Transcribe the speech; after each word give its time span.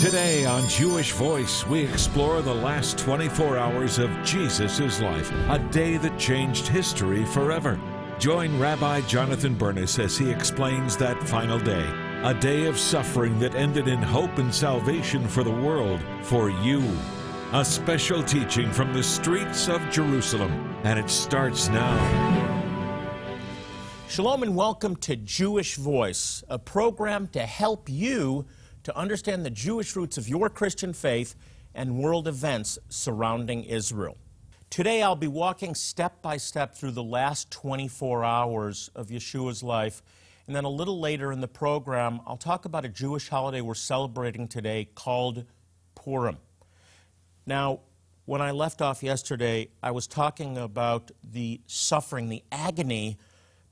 Today 0.00 0.44
on 0.44 0.68
Jewish 0.68 1.10
Voice, 1.10 1.66
we 1.66 1.80
explore 1.80 2.40
the 2.40 2.54
last 2.54 2.98
24 2.98 3.58
hours 3.58 3.98
of 3.98 4.12
Jesus' 4.22 5.00
life, 5.00 5.32
a 5.48 5.58
day 5.72 5.96
that 5.96 6.16
changed 6.16 6.68
history 6.68 7.24
forever. 7.24 7.80
Join 8.20 8.60
Rabbi 8.60 9.00
Jonathan 9.02 9.56
Bernis 9.56 9.98
as 9.98 10.16
he 10.16 10.30
explains 10.30 10.96
that 10.98 11.20
final 11.24 11.58
day, 11.58 11.84
a 12.22 12.32
day 12.32 12.66
of 12.66 12.78
suffering 12.78 13.40
that 13.40 13.56
ended 13.56 13.88
in 13.88 14.00
hope 14.00 14.38
and 14.38 14.54
salvation 14.54 15.26
for 15.26 15.42
the 15.42 15.50
world, 15.50 16.00
for 16.22 16.48
you. 16.48 16.96
A 17.52 17.64
special 17.64 18.22
teaching 18.22 18.70
from 18.70 18.94
the 18.94 19.02
streets 19.02 19.68
of 19.68 19.80
Jerusalem, 19.90 20.52
and 20.84 20.96
it 20.96 21.10
starts 21.10 21.68
now. 21.70 22.58
Shalom 24.08 24.44
and 24.44 24.54
welcome 24.54 24.94
to 24.94 25.16
Jewish 25.16 25.74
Voice, 25.74 26.44
a 26.48 26.60
program 26.60 27.26
to 27.32 27.40
help 27.40 27.88
you 27.88 28.46
to 28.88 28.96
understand 28.96 29.44
the 29.44 29.50
Jewish 29.50 29.94
roots 29.96 30.16
of 30.16 30.30
your 30.30 30.48
Christian 30.48 30.94
faith 30.94 31.34
and 31.74 31.98
world 31.98 32.26
events 32.26 32.78
surrounding 32.88 33.64
Israel. 33.64 34.16
Today 34.70 35.02
I'll 35.02 35.14
be 35.14 35.28
walking 35.28 35.74
step 35.74 36.22
by 36.22 36.38
step 36.38 36.74
through 36.74 36.92
the 36.92 37.02
last 37.02 37.50
24 37.50 38.24
hours 38.24 38.90
of 38.94 39.08
Yeshua's 39.08 39.62
life. 39.62 40.02
And 40.46 40.56
then 40.56 40.64
a 40.64 40.70
little 40.70 40.98
later 41.00 41.32
in 41.32 41.42
the 41.42 41.48
program, 41.48 42.22
I'll 42.26 42.38
talk 42.38 42.64
about 42.64 42.86
a 42.86 42.88
Jewish 42.88 43.28
holiday 43.28 43.60
we're 43.60 43.74
celebrating 43.74 44.48
today 44.48 44.88
called 44.94 45.44
Purim. 45.94 46.38
Now, 47.44 47.80
when 48.24 48.40
I 48.40 48.52
left 48.52 48.80
off 48.80 49.02
yesterday, 49.02 49.68
I 49.82 49.90
was 49.90 50.06
talking 50.06 50.56
about 50.56 51.10
the 51.22 51.60
suffering, 51.66 52.30
the 52.30 52.42
agony 52.50 53.18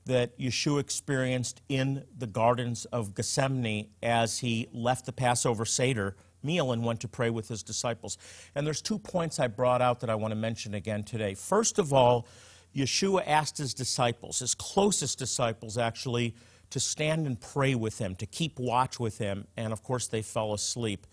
that 0.07 0.37
Yeshua 0.37 0.79
experienced 0.79 1.61
in 1.69 2.03
the 2.17 2.27
gardens 2.27 2.85
of 2.85 3.15
Gethsemane 3.15 3.89
as 4.01 4.39
he 4.39 4.67
left 4.73 5.05
the 5.05 5.13
Passover 5.13 5.65
Seder 5.65 6.15
meal 6.43 6.71
and 6.71 6.83
went 6.83 6.99
to 7.01 7.07
pray 7.07 7.29
with 7.29 7.47
his 7.47 7.63
disciples. 7.63 8.17
And 8.55 8.65
there's 8.65 8.81
two 8.81 8.99
points 8.99 9.39
I 9.39 9.47
brought 9.47 9.81
out 9.81 9.99
that 10.01 10.09
I 10.09 10.15
want 10.15 10.31
to 10.31 10.35
mention 10.35 10.73
again 10.73 11.03
today. 11.03 11.33
First 11.33 11.79
of 11.79 11.93
all, 11.93 12.27
Yeshua 12.75 13.23
asked 13.25 13.57
his 13.57 13.73
disciples, 13.73 14.39
his 14.39 14.53
closest 14.53 15.17
disciples 15.17 15.77
actually, 15.77 16.35
to 16.69 16.79
stand 16.79 17.25
and 17.25 17.39
pray 17.39 17.75
with 17.75 17.97
him, 17.97 18.15
to 18.15 18.25
keep 18.25 18.59
watch 18.59 18.99
with 18.99 19.17
him, 19.17 19.47
and 19.55 19.71
of 19.71 19.83
course 19.83 20.07
they 20.07 20.21
fell 20.21 20.53
asleep. 20.53 21.07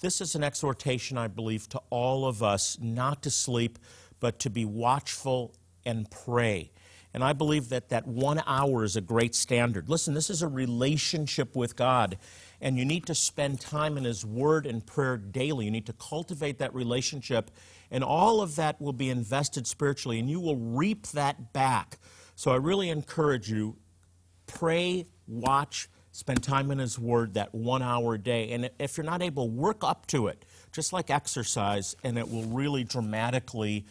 This 0.00 0.20
is 0.20 0.34
an 0.34 0.44
exhortation, 0.44 1.18
I 1.18 1.26
believe, 1.26 1.68
to 1.70 1.80
all 1.90 2.26
of 2.26 2.42
us 2.42 2.78
not 2.80 3.22
to 3.24 3.30
sleep, 3.30 3.78
but 4.20 4.38
to 4.40 4.50
be 4.50 4.64
watchful 4.64 5.54
and 5.84 6.10
pray. 6.10 6.70
And 7.12 7.24
I 7.24 7.32
believe 7.32 7.70
that 7.70 7.88
that 7.88 8.06
one 8.06 8.42
hour 8.46 8.84
is 8.84 8.96
a 8.96 9.00
great 9.00 9.34
standard. 9.34 9.88
Listen, 9.88 10.14
this 10.14 10.30
is 10.30 10.42
a 10.42 10.48
relationship 10.48 11.56
with 11.56 11.74
God, 11.74 12.18
and 12.60 12.78
you 12.78 12.84
need 12.84 13.06
to 13.06 13.14
spend 13.14 13.60
time 13.60 13.96
in 13.96 14.04
His 14.04 14.24
Word 14.24 14.64
and 14.66 14.84
prayer 14.86 15.16
daily. 15.16 15.64
You 15.64 15.70
need 15.72 15.86
to 15.86 15.92
cultivate 15.94 16.58
that 16.58 16.72
relationship, 16.74 17.50
and 17.90 18.04
all 18.04 18.40
of 18.40 18.56
that 18.56 18.80
will 18.80 18.92
be 18.92 19.10
invested 19.10 19.66
spiritually, 19.66 20.20
and 20.20 20.30
you 20.30 20.38
will 20.38 20.56
reap 20.56 21.08
that 21.08 21.52
back. 21.52 21.98
So 22.36 22.52
I 22.52 22.56
really 22.56 22.90
encourage 22.90 23.50
you 23.50 23.76
pray, 24.46 25.06
watch, 25.26 25.88
spend 26.12 26.42
time 26.42 26.70
in 26.70 26.78
His 26.78 26.98
Word 26.98 27.34
that 27.34 27.54
one 27.54 27.82
hour 27.82 28.14
a 28.14 28.18
day. 28.18 28.52
And 28.52 28.70
if 28.78 28.96
you're 28.96 29.04
not 29.04 29.22
able, 29.22 29.48
work 29.48 29.82
up 29.82 30.06
to 30.08 30.28
it, 30.28 30.44
just 30.72 30.92
like 30.92 31.10
exercise, 31.10 31.96
and 32.04 32.18
it 32.18 32.28
will 32.28 32.44
really 32.44 32.84
dramatically 32.84 33.84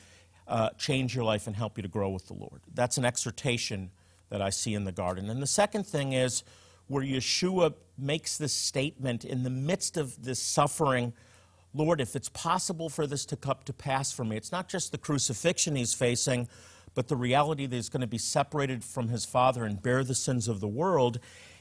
uh, 0.49 0.71
change 0.71 1.15
your 1.15 1.23
life 1.23 1.47
and 1.47 1.55
help 1.55 1.77
you 1.77 1.83
to 1.83 1.87
grow 1.87 2.09
with 2.09 2.27
the 2.27 2.33
Lord. 2.33 2.61
That's 2.73 2.97
an 2.97 3.05
exhortation 3.05 3.91
that 4.29 4.41
I 4.41 4.49
see 4.49 4.73
in 4.73 4.83
the 4.83 4.91
garden. 4.91 5.29
And 5.29 5.41
the 5.41 5.47
second 5.47 5.87
thing 5.87 6.13
is 6.13 6.43
where 6.87 7.03
Yeshua 7.03 7.73
makes 7.97 8.37
this 8.37 8.53
statement 8.53 9.23
in 9.23 9.43
the 9.43 9.49
midst 9.49 9.95
of 9.95 10.23
this 10.23 10.41
suffering 10.41 11.13
Lord, 11.73 12.01
if 12.01 12.15
it's 12.15 12.29
possible 12.29 12.89
for 12.89 13.05
this 13.05 13.25
to 13.25 13.35
come 13.35 13.57
to 13.65 13.73
pass 13.73 14.11
for 14.11 14.25
me, 14.25 14.35
it's 14.35 14.51
not 14.51 14.67
just 14.67 14.91
the 14.91 14.97
crucifixion 14.97 15.75
he's 15.75 15.93
facing, 15.93 16.47
but 16.95 17.07
the 17.07 17.15
reality 17.15 17.67
that 17.67 17.75
he's 17.75 17.89
going 17.89 18.01
to 18.01 18.07
be 18.07 18.17
separated 18.17 18.83
from 18.83 19.09
his 19.09 19.23
Father 19.23 19.65
and 19.65 19.81
bear 19.81 20.03
the 20.03 20.15
sins 20.15 20.47
of 20.47 20.59
the 20.61 20.67
world. 20.67 21.19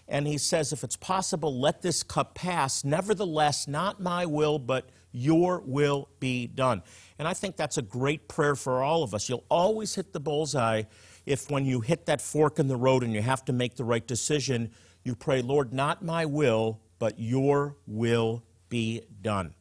And 0.09 0.27
he 0.27 0.39
says, 0.39 0.73
If 0.73 0.83
it's 0.83 0.97
possible, 0.97 1.61
let 1.61 1.83
this 1.83 2.03
cup 2.03 2.35
pass. 2.35 2.83
Nevertheless, 2.85 3.69
not 3.69 4.01
my 4.01 4.25
will, 4.27 4.59
but 4.59 4.89
your 5.13 5.63
will 5.65 6.09
be 6.19 6.47
done. 6.47 6.83
And 7.19 7.29
I 7.29 7.35
think 7.35 7.57
that's 7.57 7.79
a 7.79 7.83
great 7.83 8.29
prayer 8.29 8.55
for 8.55 8.83
all 8.83 9.03
of 9.03 9.15
us. 9.15 9.29
You'll 9.29 9.45
always 9.51 9.95
hit 9.95 10.13
the 10.13 10.21
bullseye 10.21 10.85
if, 11.27 11.51
when 11.51 11.67
you 11.67 11.81
hit 11.83 12.07
that 12.07 12.23
fork 12.23 12.59
in 12.59 12.69
the 12.69 12.77
road 12.77 13.03
and 13.03 13.13
you 13.13 13.21
have 13.21 13.45
to 13.47 13.53
make 13.53 13.77
the 13.77 13.85
right 13.85 14.07
decision, 14.07 14.71
you 15.05 15.15
pray, 15.15 15.43
Lord, 15.43 15.75
not 15.75 16.03
my 16.03 16.25
will, 16.25 16.81
but 16.99 17.19
your 17.19 17.77
will 17.87 18.43
be 18.71 19.03
done. 19.21 19.55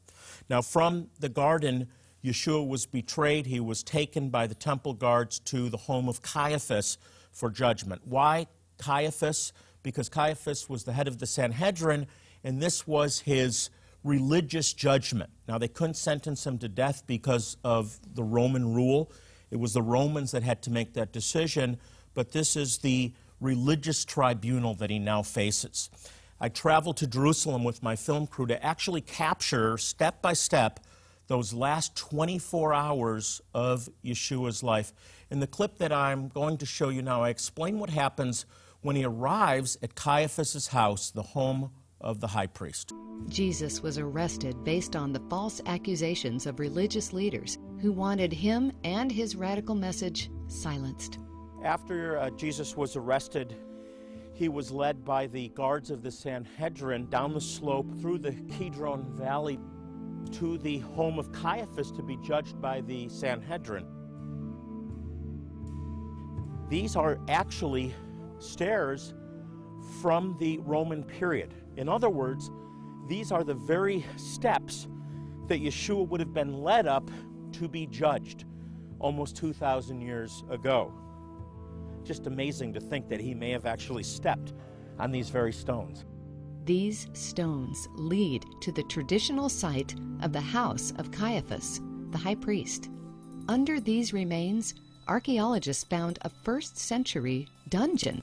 Now, 0.49 0.61
from 0.61 1.09
the 1.19 1.29
garden, 1.29 1.87
Yeshua 2.23 2.65
was 2.65 2.85
betrayed. 2.85 3.45
He 3.45 3.59
was 3.59 3.83
taken 3.83 4.29
by 4.29 4.47
the 4.47 4.55
temple 4.55 4.93
guards 4.93 5.39
to 5.39 5.69
the 5.69 5.77
home 5.77 6.07
of 6.07 6.21
Caiaphas 6.21 6.97
for 7.31 7.49
judgment. 7.49 8.01
Why 8.05 8.47
Caiaphas? 8.77 9.51
Because 9.83 10.09
Caiaphas 10.09 10.69
was 10.69 10.83
the 10.83 10.93
head 10.93 11.07
of 11.07 11.19
the 11.19 11.25
Sanhedrin, 11.25 12.07
and 12.43 12.61
this 12.61 12.87
was 12.87 13.19
his 13.19 13.69
religious 14.03 14.73
judgment. 14.73 15.29
Now, 15.47 15.57
they 15.57 15.67
couldn't 15.67 15.95
sentence 15.95 16.45
him 16.45 16.57
to 16.59 16.69
death 16.69 17.03
because 17.07 17.57
of 17.63 17.99
the 18.15 18.23
Roman 18.23 18.73
rule. 18.73 19.11
It 19.51 19.57
was 19.57 19.73
the 19.73 19.81
Romans 19.81 20.31
that 20.31 20.43
had 20.43 20.61
to 20.63 20.71
make 20.71 20.93
that 20.93 21.11
decision, 21.11 21.77
but 22.13 22.31
this 22.31 22.55
is 22.55 22.79
the 22.79 23.13
religious 23.39 24.03
tribunal 24.05 24.73
that 24.75 24.89
he 24.89 24.99
now 24.99 25.21
faces. 25.21 25.89
I 26.39 26.49
traveled 26.49 26.97
to 26.97 27.07
Jerusalem 27.07 27.63
with 27.63 27.81
my 27.81 27.95
film 27.95 28.27
crew 28.27 28.45
to 28.47 28.63
actually 28.63 29.01
capture 29.01 29.77
step 29.77 30.21
by 30.21 30.33
step 30.33 30.79
those 31.27 31.53
last 31.53 31.95
24 31.95 32.73
hours 32.73 33.41
of 33.53 33.89
Yeshua's 34.03 34.63
life. 34.63 34.93
In 35.29 35.39
the 35.39 35.47
clip 35.47 35.77
that 35.79 35.91
I'm 35.91 36.29
going 36.29 36.57
to 36.59 36.65
show 36.65 36.89
you 36.89 37.01
now, 37.01 37.23
I 37.23 37.29
explain 37.29 37.79
what 37.79 37.89
happens 37.89 38.45
when 38.81 38.95
he 38.95 39.03
arrives 39.03 39.77
at 39.81 39.95
Caiaphas' 39.95 40.67
house, 40.67 41.11
the 41.11 41.21
home 41.21 41.71
of 41.99 42.19
the 42.19 42.27
high 42.27 42.47
priest. 42.47 42.93
Jesus 43.27 43.81
was 43.81 43.97
arrested 43.97 44.63
based 44.63 44.95
on 44.95 45.11
the 45.11 45.21
false 45.29 45.61
accusations 45.65 46.45
of 46.45 46.59
religious 46.59 47.11
leaders 47.13 47.57
who 47.81 47.91
wanted 47.91 48.31
him 48.31 48.71
and 48.83 49.11
his 49.11 49.35
radical 49.35 49.75
message 49.75 50.29
silenced. 50.47 51.19
After 51.63 52.17
uh, 52.17 52.29
Jesus 52.31 52.77
was 52.77 52.95
arrested, 52.95 53.55
he 54.33 54.49
was 54.49 54.71
led 54.71 55.03
by 55.03 55.25
the 55.27 55.49
guards 55.49 55.89
of 55.89 56.03
the 56.03 56.11
Sanhedrin 56.11 57.09
down 57.09 57.33
the 57.33 57.41
slope 57.41 57.87
through 57.99 58.19
the 58.19 58.33
Kidron 58.57 59.03
Valley 59.15 59.59
to 60.33 60.59
the 60.59 60.79
home 60.79 61.17
of 61.17 61.31
Caiaphas 61.31 61.91
to 61.93 62.03
be 62.03 62.17
judged 62.17 62.61
by 62.61 62.81
the 62.81 63.09
Sanhedrin. 63.09 63.85
These 66.69 66.95
are 66.95 67.17
actually 67.27 67.95
stairs 68.39 69.13
from 70.01 70.35
the 70.39 70.59
Roman 70.59 71.03
period. 71.03 71.53
In 71.77 71.89
other 71.89 72.09
words, 72.09 72.51
these 73.07 73.31
are 73.31 73.43
the 73.43 73.53
very 73.53 74.05
steps 74.17 74.87
that 75.47 75.61
Yeshua 75.61 76.07
would 76.07 76.19
have 76.19 76.33
been 76.33 76.61
led 76.61 76.87
up 76.87 77.09
to 77.53 77.67
be 77.67 77.87
judged 77.87 78.45
almost 78.99 79.35
2,000 79.37 80.01
years 80.01 80.43
ago. 80.49 80.93
Just 82.03 82.27
amazing 82.27 82.73
to 82.73 82.79
think 82.79 83.07
that 83.09 83.19
he 83.19 83.33
may 83.33 83.51
have 83.51 83.65
actually 83.65 84.03
stepped 84.03 84.53
on 84.99 85.11
these 85.11 85.29
very 85.29 85.53
stones. 85.53 86.05
These 86.65 87.07
stones 87.13 87.87
lead 87.95 88.45
to 88.61 88.71
the 88.71 88.83
traditional 88.83 89.47
site 89.47 89.95
of 90.21 90.33
the 90.33 90.41
house 90.41 90.91
of 90.97 91.11
Caiaphas, 91.11 91.81
the 92.11 92.17
high 92.17 92.35
priest. 92.35 92.89
Under 93.47 93.79
these 93.79 94.11
remains, 94.11 94.75
archaeologists 95.07 95.83
found 95.83 96.19
a 96.21 96.29
first 96.29 96.77
century 96.77 97.47
dungeon. 97.69 98.21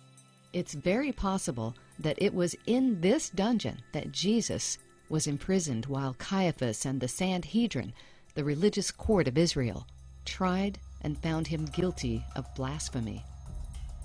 It's 0.52 0.74
very 0.74 1.12
possible 1.12 1.74
that 1.98 2.20
it 2.20 2.32
was 2.32 2.56
in 2.66 3.00
this 3.00 3.30
dungeon 3.30 3.82
that 3.92 4.12
Jesus 4.12 4.78
was 5.08 5.26
imprisoned 5.26 5.86
while 5.86 6.14
Caiaphas 6.14 6.86
and 6.86 7.00
the 7.00 7.08
Sanhedrin, 7.08 7.92
the 8.34 8.44
religious 8.44 8.90
court 8.90 9.28
of 9.28 9.38
Israel, 9.38 9.86
tried 10.24 10.78
and 11.02 11.18
found 11.18 11.46
him 11.46 11.66
guilty 11.66 12.24
of 12.36 12.52
blasphemy. 12.54 13.24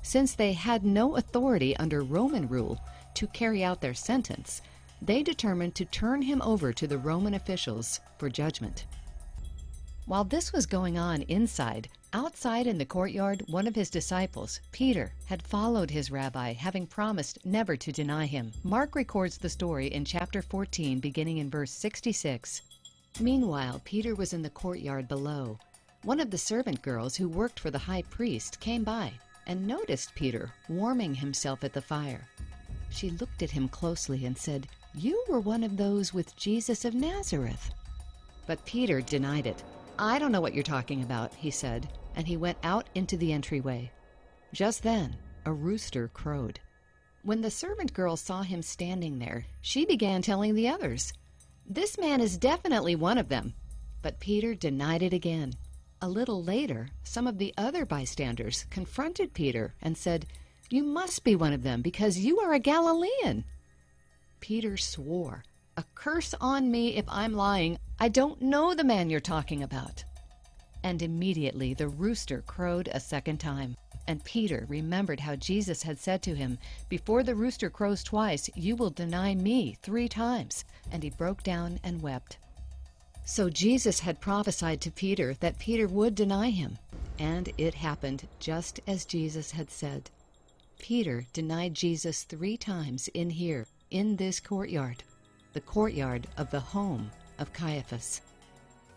Since 0.01 0.33
they 0.33 0.53
had 0.53 0.85
no 0.85 1.15
authority 1.17 1.75
under 1.77 2.01
Roman 2.01 2.47
rule 2.47 2.79
to 3.15 3.27
carry 3.27 3.63
out 3.63 3.81
their 3.81 3.93
sentence, 3.93 4.61
they 5.01 5.23
determined 5.23 5.75
to 5.75 5.85
turn 5.85 6.21
him 6.21 6.41
over 6.41 6.73
to 6.73 6.87
the 6.87 6.97
Roman 6.97 7.33
officials 7.33 7.99
for 8.17 8.29
judgment. 8.29 8.85
While 10.09 10.23
this 10.23 10.51
was 10.51 10.65
going 10.65 10.97
on 10.97 11.21
inside, 11.27 11.87
outside 12.13 12.65
in 12.65 12.79
the 12.79 12.85
courtyard, 12.85 13.43
one 13.45 13.67
of 13.67 13.75
his 13.75 13.91
disciples, 13.91 14.59
Peter, 14.71 15.13
had 15.25 15.43
followed 15.43 15.91
his 15.91 16.09
rabbi, 16.09 16.53
having 16.53 16.87
promised 16.87 17.37
never 17.45 17.77
to 17.77 17.91
deny 17.91 18.25
him. 18.25 18.51
Mark 18.63 18.95
records 18.95 19.37
the 19.37 19.49
story 19.49 19.85
in 19.85 20.03
chapter 20.03 20.41
14, 20.41 20.99
beginning 20.99 21.37
in 21.37 21.47
verse 21.51 21.69
66. 21.69 22.63
Meanwhile, 23.19 23.83
Peter 23.85 24.15
was 24.15 24.33
in 24.33 24.41
the 24.41 24.49
courtyard 24.49 25.07
below. 25.07 25.59
One 26.01 26.19
of 26.19 26.31
the 26.31 26.39
servant 26.39 26.81
girls 26.81 27.15
who 27.15 27.29
worked 27.29 27.59
for 27.59 27.69
the 27.69 27.77
high 27.77 28.01
priest 28.01 28.59
came 28.59 28.83
by 28.83 29.13
and 29.45 29.67
noticed 29.67 30.15
Peter 30.15 30.51
warming 30.69 31.13
himself 31.13 31.63
at 31.63 31.73
the 31.73 31.83
fire. 31.83 32.27
She 32.89 33.11
looked 33.11 33.43
at 33.43 33.51
him 33.51 33.69
closely 33.69 34.25
and 34.25 34.35
said, 34.35 34.69
You 34.95 35.23
were 35.29 35.39
one 35.39 35.63
of 35.63 35.77
those 35.77 36.15
with 36.15 36.35
Jesus 36.35 36.83
of 36.83 36.95
Nazareth. 36.95 37.69
But 38.47 38.65
Peter 38.65 39.01
denied 39.01 39.45
it. 39.45 39.61
I 40.01 40.17
don't 40.17 40.31
know 40.31 40.39
what 40.39 40.53
you're 40.53 40.63
talking 40.63 41.03
about, 41.03 41.33
he 41.33 41.51
said, 41.51 41.89
and 42.15 42.25
he 42.25 42.37
went 42.37 42.57
out 42.63 42.89
into 42.95 43.17
the 43.17 43.33
entryway. 43.33 43.91
Just 44.53 44.81
then, 44.81 45.17
a 45.43 45.51
rooster 45.51 46.07
crowed. 46.07 46.57
When 47.23 47.41
the 47.41 47.51
servant 47.51 47.93
girl 47.93 48.15
saw 48.15 48.41
him 48.41 48.61
standing 48.61 49.19
there, 49.19 49.45
she 49.59 49.85
began 49.85 50.21
telling 50.21 50.55
the 50.55 50.69
others, 50.69 51.11
This 51.65 51.97
man 51.97 52.21
is 52.21 52.37
definitely 52.37 52.95
one 52.95 53.17
of 53.17 53.27
them. 53.27 53.53
But 54.01 54.21
Peter 54.21 54.55
denied 54.55 55.03
it 55.03 55.11
again. 55.11 55.55
A 56.01 56.07
little 56.07 56.41
later, 56.41 56.87
some 57.03 57.27
of 57.27 57.37
the 57.37 57.53
other 57.57 57.85
bystanders 57.85 58.67
confronted 58.69 59.33
Peter 59.33 59.73
and 59.81 59.97
said, 59.97 60.27
You 60.69 60.85
must 60.85 61.25
be 61.25 61.35
one 61.35 61.51
of 61.51 61.63
them 61.63 61.81
because 61.81 62.17
you 62.17 62.39
are 62.39 62.53
a 62.53 62.59
Galilean. 62.59 63.43
Peter 64.39 64.77
swore, 64.77 65.43
A 65.79 65.85
curse 65.95 66.35
on 66.41 66.69
me 66.69 66.97
if 66.97 67.05
I'm 67.07 67.31
lying. 67.31 67.79
I 68.01 68.09
don't 68.09 68.41
know 68.41 68.73
the 68.73 68.83
man 68.83 69.09
you're 69.09 69.21
talking 69.21 69.63
about. 69.63 70.03
And 70.83 71.01
immediately 71.01 71.73
the 71.73 71.87
rooster 71.87 72.41
crowed 72.41 72.89
a 72.91 72.99
second 72.99 73.39
time. 73.39 73.77
And 74.05 74.21
Peter 74.25 74.65
remembered 74.67 75.21
how 75.21 75.37
Jesus 75.37 75.83
had 75.83 75.97
said 75.97 76.21
to 76.23 76.35
him, 76.35 76.57
Before 76.89 77.23
the 77.23 77.33
rooster 77.33 77.69
crows 77.69 78.03
twice, 78.03 78.49
you 78.55 78.75
will 78.75 78.89
deny 78.89 79.33
me 79.35 79.77
three 79.81 80.09
times. 80.09 80.65
And 80.91 81.01
he 81.01 81.11
broke 81.11 81.43
down 81.43 81.79
and 81.81 82.01
wept. 82.01 82.39
So 83.23 83.49
Jesus 83.49 84.01
had 84.01 84.19
prophesied 84.19 84.81
to 84.81 84.91
Peter 84.91 85.35
that 85.35 85.59
Peter 85.59 85.87
would 85.87 86.13
deny 86.13 86.49
him. 86.49 86.77
And 87.17 87.53
it 87.57 87.75
happened 87.75 88.27
just 88.41 88.81
as 88.85 89.05
Jesus 89.05 89.51
had 89.51 89.71
said. 89.71 90.09
Peter 90.77 91.25
denied 91.31 91.73
Jesus 91.73 92.23
three 92.23 92.57
times 92.57 93.07
in 93.13 93.29
here, 93.29 93.65
in 93.89 94.17
this 94.17 94.41
courtyard, 94.41 95.05
the 95.53 95.61
courtyard 95.61 96.27
of 96.37 96.51
the 96.51 96.59
home 96.59 97.09
of 97.39 97.51
Caiaphas. 97.53 98.21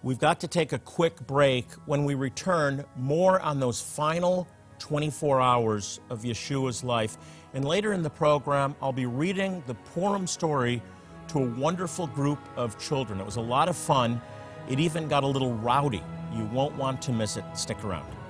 We've 0.03 0.19
got 0.19 0.41
to 0.41 0.49
take 0.49 0.73
a 0.73 0.79
quick 0.79 1.27
break. 1.27 1.71
When 1.87 2.05
we 2.05 2.15
return, 2.15 2.85
more 2.97 3.41
on 3.41 3.61
those 3.61 3.81
final 3.81 4.49
24 4.79 5.41
hours 5.41 6.01
of 6.11 6.23
Yeshua's 6.23 6.83
life. 6.83 7.17
And 7.55 7.65
later 7.65 7.93
in 7.93 8.03
the 8.03 8.11
program, 8.11 8.75
I'll 8.83 8.93
be 8.93 9.07
reading 9.07 9.63
the 9.67 9.75
Purim 9.75 10.27
story 10.27 10.83
to 11.29 11.39
a 11.39 11.47
wonderful 11.47 12.09
group 12.09 12.41
of 12.57 12.79
children. 12.79 13.21
It 13.21 13.27
was 13.27 13.37
a 13.37 13.41
lot 13.41 13.69
of 13.69 13.77
fun. 13.77 14.21
It 14.69 14.81
even 14.81 15.09
got 15.09 15.23
a 15.23 15.27
little 15.27 15.55
rowdy. 15.55 16.03
You 16.35 16.45
won't 16.47 16.75
want 16.77 17.01
to 17.03 17.13
miss 17.13 17.37
it. 17.37 17.45
Stick 17.55 17.83
around. 17.85 18.22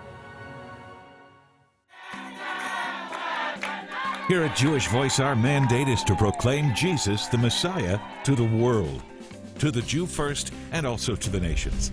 Here 4.28 4.44
at 4.44 4.56
Jewish 4.56 4.86
Voice, 4.86 5.18
our 5.18 5.34
mandate 5.34 5.88
is 5.88 6.04
to 6.04 6.14
proclaim 6.14 6.72
Jesus, 6.76 7.26
the 7.26 7.36
Messiah, 7.36 7.98
to 8.22 8.36
the 8.36 8.44
world, 8.44 9.02
to 9.58 9.72
the 9.72 9.82
Jew 9.82 10.06
first, 10.06 10.54
and 10.70 10.86
also 10.86 11.16
to 11.16 11.28
the 11.28 11.40
nations. 11.40 11.90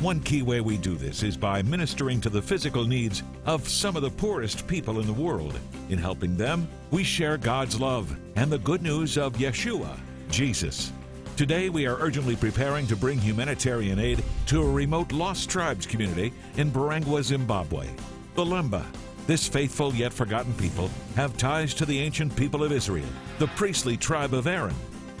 One 0.00 0.20
key 0.20 0.40
way 0.40 0.62
we 0.62 0.78
do 0.78 0.96
this 0.96 1.22
is 1.22 1.36
by 1.36 1.60
ministering 1.60 2.18
to 2.22 2.30
the 2.30 2.40
physical 2.40 2.86
needs 2.86 3.22
of 3.44 3.68
some 3.68 3.94
of 3.94 4.00
the 4.00 4.10
poorest 4.10 4.66
people 4.66 5.00
in 5.00 5.06
the 5.06 5.12
world. 5.12 5.58
In 5.90 5.98
helping 5.98 6.34
them, 6.34 6.66
we 6.90 7.04
share 7.04 7.36
God's 7.36 7.78
love 7.78 8.16
and 8.36 8.50
the 8.50 8.58
good 8.58 8.80
news 8.80 9.18
of 9.18 9.34
Yeshua, 9.34 9.98
Jesus. 10.30 10.92
Today, 11.36 11.68
we 11.68 11.86
are 11.86 12.00
urgently 12.00 12.36
preparing 12.36 12.86
to 12.86 12.96
bring 12.96 13.18
humanitarian 13.18 13.98
aid 13.98 14.24
to 14.46 14.62
a 14.62 14.72
remote 14.72 15.12
lost 15.12 15.50
tribes 15.50 15.84
community 15.84 16.32
in 16.56 16.70
Mberengwa, 16.70 17.22
Zimbabwe. 17.22 17.86
The 18.34 18.44
Lemba, 18.44 18.84
this 19.26 19.48
faithful 19.48 19.94
yet 19.94 20.12
forgotten 20.12 20.54
people, 20.54 20.90
have 21.16 21.36
ties 21.36 21.74
to 21.74 21.84
the 21.84 21.98
ancient 21.98 22.34
people 22.36 22.62
of 22.62 22.72
Israel, 22.72 23.08
the 23.38 23.48
priestly 23.48 23.96
tribe 23.96 24.34
of 24.34 24.46
Aaron, 24.46 24.74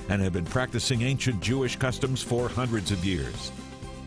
and 0.08 0.22
have 0.22 0.32
been 0.32 0.44
practicing 0.44 1.02
ancient 1.02 1.40
Jewish 1.40 1.76
customs 1.76 2.22
for 2.22 2.48
hundreds 2.48 2.90
of 2.92 3.04
years. 3.04 3.50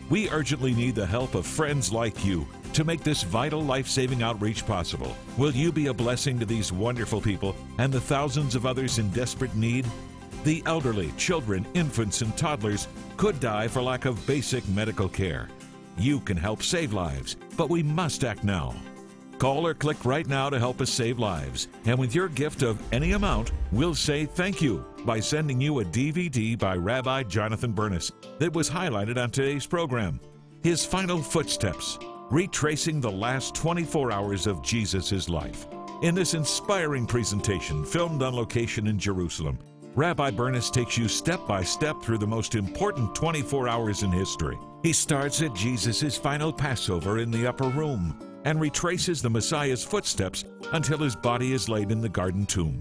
We 0.08 0.30
urgently 0.30 0.74
need 0.74 0.94
the 0.94 1.06
help 1.06 1.34
of 1.34 1.46
friends 1.46 1.92
like 1.92 2.24
you 2.24 2.46
to 2.72 2.84
make 2.84 3.02
this 3.02 3.22
vital 3.22 3.62
life 3.62 3.88
saving 3.88 4.22
outreach 4.22 4.66
possible. 4.66 5.16
Will 5.36 5.52
you 5.52 5.70
be 5.70 5.88
a 5.88 5.94
blessing 5.94 6.38
to 6.38 6.46
these 6.46 6.72
wonderful 6.72 7.20
people 7.20 7.54
and 7.78 7.92
the 7.92 8.00
thousands 8.00 8.54
of 8.54 8.66
others 8.66 8.98
in 8.98 9.10
desperate 9.10 9.54
need? 9.54 9.86
The 10.44 10.62
elderly, 10.66 11.12
children, 11.16 11.66
infants, 11.74 12.22
and 12.22 12.36
toddlers 12.36 12.88
could 13.16 13.38
die 13.40 13.68
for 13.68 13.82
lack 13.82 14.04
of 14.04 14.26
basic 14.26 14.66
medical 14.70 15.08
care. 15.08 15.48
You 15.98 16.20
can 16.20 16.36
help 16.36 16.62
save 16.62 16.92
lives, 16.92 17.36
but 17.56 17.68
we 17.68 17.82
must 17.82 18.24
act 18.24 18.42
now. 18.42 18.74
Call 19.40 19.66
or 19.66 19.72
click 19.72 20.04
right 20.04 20.26
now 20.28 20.50
to 20.50 20.58
help 20.58 20.82
us 20.82 20.90
save 20.90 21.18
lives. 21.18 21.68
And 21.86 21.98
with 21.98 22.14
your 22.14 22.28
gift 22.28 22.60
of 22.62 22.78
any 22.92 23.12
amount, 23.12 23.52
we'll 23.72 23.94
say 23.94 24.26
thank 24.26 24.60
you 24.60 24.84
by 25.06 25.18
sending 25.18 25.58
you 25.58 25.80
a 25.80 25.84
DVD 25.84 26.58
by 26.58 26.76
Rabbi 26.76 27.22
Jonathan 27.22 27.72
Bernis 27.72 28.12
that 28.38 28.52
was 28.52 28.68
highlighted 28.68 29.16
on 29.16 29.30
today's 29.30 29.64
program. 29.64 30.20
His 30.62 30.84
Final 30.84 31.22
Footsteps, 31.22 31.98
retracing 32.30 33.00
the 33.00 33.10
last 33.10 33.54
24 33.54 34.12
hours 34.12 34.46
of 34.46 34.62
Jesus' 34.62 35.30
life. 35.30 35.66
In 36.02 36.14
this 36.14 36.34
inspiring 36.34 37.06
presentation, 37.06 37.86
filmed 37.86 38.22
on 38.22 38.34
location 38.34 38.88
in 38.88 38.98
Jerusalem, 38.98 39.58
Rabbi 39.94 40.32
Bernis 40.32 40.68
takes 40.68 40.98
you 40.98 41.08
step 41.08 41.46
by 41.48 41.62
step 41.62 42.02
through 42.02 42.18
the 42.18 42.26
most 42.26 42.56
important 42.56 43.14
24 43.14 43.68
hours 43.68 44.02
in 44.02 44.12
history. 44.12 44.58
He 44.82 44.92
starts 44.92 45.40
at 45.40 45.54
Jesus' 45.54 46.18
final 46.18 46.52
Passover 46.52 47.20
in 47.20 47.30
the 47.30 47.46
upper 47.46 47.68
room 47.70 48.14
and 48.44 48.60
retraces 48.60 49.22
the 49.22 49.30
Messiah's 49.30 49.84
footsteps 49.84 50.44
until 50.72 50.98
his 50.98 51.16
body 51.16 51.52
is 51.52 51.68
laid 51.68 51.90
in 51.90 52.00
the 52.00 52.08
garden 52.08 52.46
tomb. 52.46 52.80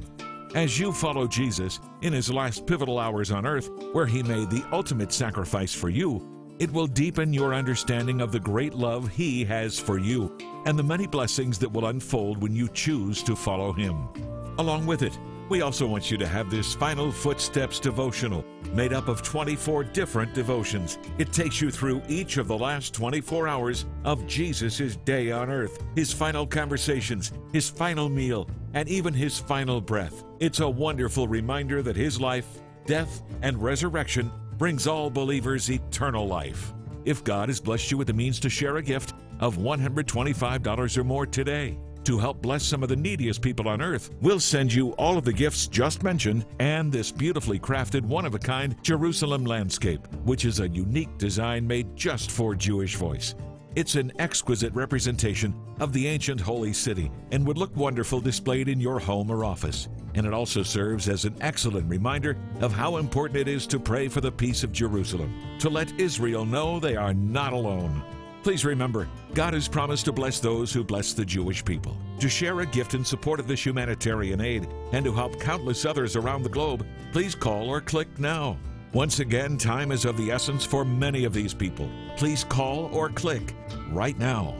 As 0.55 0.79
you 0.79 0.91
follow 0.91 1.27
Jesus 1.27 1.79
in 2.01 2.11
his 2.11 2.31
last 2.31 2.65
pivotal 2.65 2.97
hours 2.97 3.31
on 3.31 3.45
earth, 3.45 3.69
where 3.93 4.07
he 4.07 4.23
made 4.23 4.49
the 4.49 4.65
ultimate 4.71 5.11
sacrifice 5.11 5.73
for 5.73 5.89
you, 5.89 6.27
it 6.59 6.71
will 6.71 6.87
deepen 6.87 7.33
your 7.33 7.53
understanding 7.53 8.19
of 8.19 8.31
the 8.31 8.39
great 8.39 8.73
love 8.73 9.09
he 9.09 9.45
has 9.45 9.79
for 9.79 9.97
you 9.97 10.35
and 10.65 10.77
the 10.77 10.83
many 10.83 11.07
blessings 11.07 11.57
that 11.59 11.71
will 11.71 11.85
unfold 11.85 12.41
when 12.41 12.55
you 12.55 12.67
choose 12.67 13.23
to 13.23 13.35
follow 13.35 13.71
him. 13.71 14.09
Along 14.57 14.85
with 14.85 15.03
it, 15.03 15.17
we 15.49 15.61
also 15.61 15.87
want 15.87 16.11
you 16.11 16.17
to 16.17 16.27
have 16.27 16.49
this 16.49 16.73
Final 16.73 17.11
Footsteps 17.11 17.79
devotional 17.79 18.43
made 18.73 18.93
up 18.93 19.07
of 19.07 19.21
24 19.21 19.83
different 19.85 20.33
devotions. 20.33 20.97
It 21.17 21.31
takes 21.31 21.61
you 21.61 21.71
through 21.71 22.01
each 22.07 22.37
of 22.37 22.47
the 22.47 22.57
last 22.57 22.93
24 22.93 23.47
hours 23.47 23.85
of 24.03 24.25
Jesus' 24.27 24.95
day 24.97 25.31
on 25.31 25.49
earth, 25.49 25.83
his 25.95 26.13
final 26.13 26.45
conversations, 26.45 27.31
his 27.51 27.69
final 27.69 28.09
meal, 28.09 28.49
and 28.73 28.87
even 28.87 29.13
his 29.13 29.39
final 29.39 29.81
breath. 29.81 30.23
It's 30.39 30.59
a 30.59 30.69
wonderful 30.69 31.27
reminder 31.27 31.81
that 31.81 31.95
his 31.95 32.21
life, 32.21 32.47
death, 32.85 33.23
and 33.41 33.61
resurrection 33.61 34.31
brings 34.57 34.87
all 34.87 35.09
believers 35.09 35.69
eternal 35.69 36.27
life. 36.27 36.73
If 37.05 37.23
God 37.23 37.49
has 37.49 37.59
blessed 37.59 37.91
you 37.91 37.97
with 37.97 38.07
the 38.07 38.13
means 38.13 38.39
to 38.41 38.49
share 38.49 38.77
a 38.77 38.83
gift 38.83 39.13
of 39.39 39.57
$125 39.57 40.97
or 40.97 41.03
more 41.03 41.25
today, 41.25 41.77
to 42.09 42.17
help 42.17 42.41
bless 42.41 42.63
some 42.63 42.81
of 42.81 42.89
the 42.89 42.95
neediest 42.95 43.39
people 43.39 43.69
on 43.69 43.83
earth. 43.83 44.09
We'll 44.19 44.39
send 44.39 44.73
you 44.73 44.93
all 44.93 45.19
of 45.19 45.25
the 45.25 45.31
gifts 45.31 45.67
just 45.67 46.01
mentioned 46.01 46.43
and 46.57 46.91
this 46.91 47.11
beautifully 47.11 47.59
crafted, 47.59 48.01
one 48.01 48.25
of 48.25 48.33
a 48.33 48.39
kind 48.39 48.75
Jerusalem 48.81 49.45
landscape, 49.45 50.07
which 50.23 50.43
is 50.43 50.59
a 50.59 50.67
unique 50.69 51.15
design 51.19 51.67
made 51.67 51.95
just 51.95 52.31
for 52.31 52.55
Jewish 52.55 52.95
Voice. 52.95 53.35
It's 53.75 53.93
an 53.93 54.11
exquisite 54.17 54.73
representation 54.73 55.53
of 55.79 55.93
the 55.93 56.07
ancient 56.07 56.41
holy 56.41 56.73
city 56.73 57.11
and 57.31 57.45
would 57.45 57.59
look 57.59 57.75
wonderful 57.75 58.21
displayed 58.21 58.69
in 58.69 58.79
your 58.79 58.97
home 58.97 59.29
or 59.29 59.45
office. 59.45 59.87
And 60.15 60.25
it 60.25 60.33
also 60.33 60.63
serves 60.63 61.07
as 61.09 61.25
an 61.25 61.35
excellent 61.41 61.87
reminder 61.87 62.35
of 62.61 62.73
how 62.73 62.97
important 62.97 63.39
it 63.39 63.47
is 63.47 63.67
to 63.67 63.79
pray 63.79 64.07
for 64.07 64.19
the 64.19 64.31
peace 64.31 64.63
of 64.63 64.71
Jerusalem, 64.71 65.31
to 65.59 65.69
let 65.69 65.99
Israel 65.99 66.43
know 66.43 66.79
they 66.79 66.95
are 66.95 67.13
not 67.13 67.53
alone. 67.53 68.01
Please 68.41 68.63
remember, 68.63 69.09
God 69.33 69.53
has 69.53 69.67
promised 69.67 70.05
to 70.05 70.13
bless 70.13 70.39
those 70.39 70.71
who 70.71 70.83
bless 70.83 71.11
the 71.11 71.25
Jewish 71.25 71.63
people. 71.63 71.97
To 72.19 72.29
share 72.29 72.61
a 72.61 72.65
gift 72.65 72.93
in 72.93 73.03
support 73.03 73.39
of 73.39 73.47
this 73.47 73.65
humanitarian 73.65 74.39
aid 74.39 74.67
and 74.93 75.03
to 75.03 75.11
help 75.11 75.39
countless 75.39 75.83
others 75.83 76.15
around 76.15 76.43
the 76.43 76.49
globe, 76.49 76.85
please 77.11 77.35
call 77.35 77.69
or 77.69 77.81
click 77.81 78.07
now. 78.17 78.57
Once 78.93 79.19
again, 79.19 79.57
time 79.57 79.91
is 79.91 80.05
of 80.05 80.15
the 80.15 80.31
essence 80.31 80.65
for 80.65 80.85
many 80.85 81.25
of 81.25 81.33
these 81.33 81.53
people. 81.53 81.89
Please 82.15 82.45
call 82.45 82.85
or 82.93 83.09
click 83.09 83.53
right 83.91 84.17
now. 84.17 84.55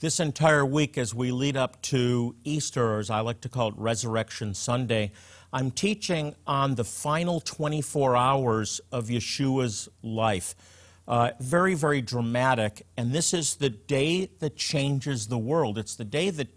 This 0.00 0.20
entire 0.20 0.66
week, 0.66 0.98
as 0.98 1.14
we 1.14 1.30
lead 1.32 1.56
up 1.56 1.80
to 1.82 2.34
Easter, 2.44 2.98
as 2.98 3.10
I 3.10 3.20
like 3.20 3.40
to 3.42 3.48
call 3.48 3.68
it, 3.68 3.74
Resurrection 3.76 4.52
Sunday, 4.52 5.12
I'm 5.52 5.70
teaching 5.70 6.34
on 6.46 6.74
the 6.74 6.84
final 6.84 7.40
24 7.40 8.16
hours 8.16 8.80
of 8.90 9.06
Yeshua's 9.06 9.88
life. 10.02 10.54
Uh, 11.06 11.30
very, 11.38 11.74
very 11.74 12.00
dramatic. 12.00 12.86
And 12.96 13.12
this 13.12 13.34
is 13.34 13.56
the 13.56 13.70
day 13.70 14.30
that 14.38 14.56
changes 14.56 15.26
the 15.26 15.38
world. 15.38 15.76
It's 15.76 15.96
the 15.96 16.04
day 16.04 16.30
that 16.30 16.48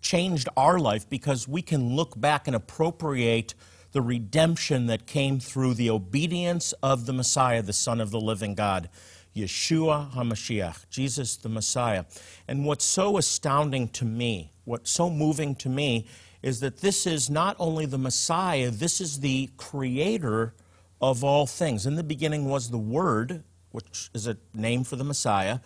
changed 0.00 0.48
our 0.56 0.78
life 0.78 1.08
because 1.08 1.46
we 1.46 1.62
can 1.62 1.94
look 1.94 2.20
back 2.20 2.46
and 2.46 2.56
appropriate 2.56 3.54
the 3.92 4.02
redemption 4.02 4.86
that 4.86 5.06
came 5.06 5.38
through 5.38 5.74
the 5.74 5.90
obedience 5.90 6.72
of 6.82 7.06
the 7.06 7.12
Messiah, 7.12 7.62
the 7.62 7.72
Son 7.72 8.00
of 8.00 8.10
the 8.10 8.20
living 8.20 8.54
God. 8.54 8.88
Yeshua 9.36 10.12
HaMashiach, 10.12 10.88
Jesus 10.90 11.36
the 11.36 11.48
Messiah. 11.48 12.04
And 12.48 12.64
what's 12.66 12.84
so 12.84 13.16
astounding 13.16 13.88
to 13.90 14.04
me, 14.04 14.52
what's 14.64 14.90
so 14.90 15.08
moving 15.08 15.54
to 15.56 15.68
me, 15.68 16.06
is 16.42 16.60
that 16.60 16.78
this 16.78 17.06
is 17.06 17.30
not 17.30 17.56
only 17.58 17.86
the 17.86 17.98
Messiah, 17.98 18.70
this 18.70 19.00
is 19.00 19.20
the 19.20 19.50
creator 19.56 20.54
of 21.00 21.24
all 21.24 21.46
things. 21.46 21.86
In 21.86 21.94
the 21.94 22.02
beginning 22.02 22.48
was 22.48 22.70
the 22.70 22.78
Word, 22.78 23.44
which 23.72 24.10
is 24.14 24.26
a 24.26 24.36
name 24.54 24.84
for 24.84 24.96
the 24.96 25.04
Messiah, 25.04 25.58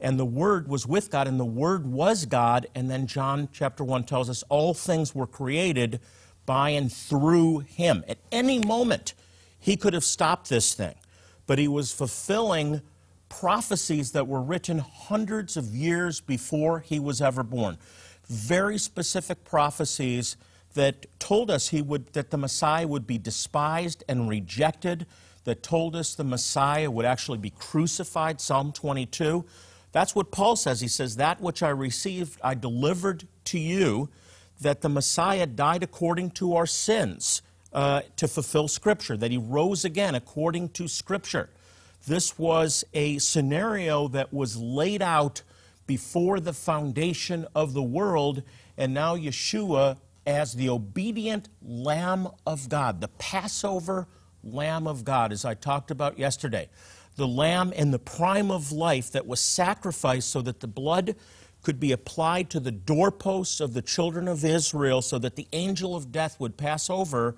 and 0.00 0.18
the 0.18 0.24
Word 0.24 0.68
was 0.68 0.86
with 0.86 1.10
God, 1.10 1.26
and 1.26 1.38
the 1.38 1.44
Word 1.44 1.86
was 1.86 2.24
God. 2.24 2.66
And 2.74 2.90
then 2.90 3.06
John 3.06 3.48
chapter 3.52 3.82
1 3.82 4.04
tells 4.04 4.30
us 4.30 4.44
all 4.48 4.74
things 4.74 5.14
were 5.14 5.26
created 5.26 6.00
by 6.46 6.70
and 6.70 6.92
through 6.92 7.60
Him. 7.60 8.04
At 8.08 8.18
any 8.30 8.60
moment, 8.60 9.14
He 9.58 9.76
could 9.76 9.94
have 9.94 10.04
stopped 10.04 10.48
this 10.48 10.72
thing, 10.74 10.94
but 11.46 11.58
He 11.58 11.68
was 11.68 11.92
fulfilling 11.92 12.80
prophecies 13.28 14.12
that 14.12 14.26
were 14.26 14.40
written 14.40 14.78
hundreds 14.78 15.56
of 15.56 15.66
years 15.66 16.20
before 16.20 16.80
He 16.80 17.00
was 17.00 17.20
ever 17.20 17.42
born. 17.42 17.76
Very 18.28 18.78
specific 18.78 19.44
prophecies 19.44 20.36
that 20.74 21.06
told 21.18 21.50
us 21.50 21.68
he 21.68 21.82
would, 21.82 22.12
that 22.12 22.30
the 22.30 22.38
Messiah 22.38 22.86
would 22.86 23.06
be 23.06 23.18
despised 23.18 24.04
and 24.08 24.28
rejected, 24.28 25.06
that 25.48 25.62
told 25.62 25.96
us 25.96 26.14
the 26.14 26.24
Messiah 26.24 26.90
would 26.90 27.06
actually 27.06 27.38
be 27.38 27.48
crucified, 27.48 28.38
Psalm 28.38 28.70
22. 28.70 29.46
That's 29.92 30.14
what 30.14 30.30
Paul 30.30 30.56
says. 30.56 30.82
He 30.82 30.88
says, 30.88 31.16
That 31.16 31.40
which 31.40 31.62
I 31.62 31.70
received, 31.70 32.38
I 32.44 32.54
delivered 32.54 33.26
to 33.44 33.58
you, 33.58 34.10
that 34.60 34.82
the 34.82 34.90
Messiah 34.90 35.46
died 35.46 35.82
according 35.82 36.32
to 36.32 36.54
our 36.54 36.66
sins 36.66 37.40
uh, 37.72 38.02
to 38.16 38.28
fulfill 38.28 38.68
Scripture, 38.68 39.16
that 39.16 39.30
he 39.30 39.38
rose 39.38 39.86
again 39.86 40.14
according 40.14 40.68
to 40.70 40.86
Scripture. 40.86 41.48
This 42.06 42.38
was 42.38 42.84
a 42.92 43.16
scenario 43.16 44.06
that 44.08 44.34
was 44.34 44.54
laid 44.58 45.00
out 45.00 45.42
before 45.86 46.40
the 46.40 46.52
foundation 46.52 47.46
of 47.54 47.72
the 47.72 47.82
world, 47.82 48.42
and 48.76 48.92
now 48.92 49.16
Yeshua, 49.16 49.96
as 50.26 50.52
the 50.52 50.68
obedient 50.68 51.48
Lamb 51.62 52.28
of 52.46 52.68
God, 52.68 53.00
the 53.00 53.08
Passover 53.08 54.08
Lamb 54.42 54.86
of 54.86 55.04
God, 55.04 55.32
as 55.32 55.44
I 55.44 55.54
talked 55.54 55.90
about 55.90 56.18
yesterday. 56.18 56.68
The 57.16 57.26
lamb 57.26 57.72
in 57.72 57.90
the 57.90 57.98
prime 57.98 58.50
of 58.50 58.70
life 58.70 59.10
that 59.12 59.26
was 59.26 59.40
sacrificed 59.40 60.30
so 60.30 60.40
that 60.42 60.60
the 60.60 60.68
blood 60.68 61.16
could 61.62 61.80
be 61.80 61.92
applied 61.92 62.50
to 62.50 62.60
the 62.60 62.70
doorposts 62.70 63.60
of 63.60 63.74
the 63.74 63.82
children 63.82 64.28
of 64.28 64.44
Israel 64.44 65.02
so 65.02 65.18
that 65.18 65.36
the 65.36 65.48
angel 65.52 65.96
of 65.96 66.12
death 66.12 66.38
would 66.38 66.56
pass 66.56 66.88
over 66.88 67.34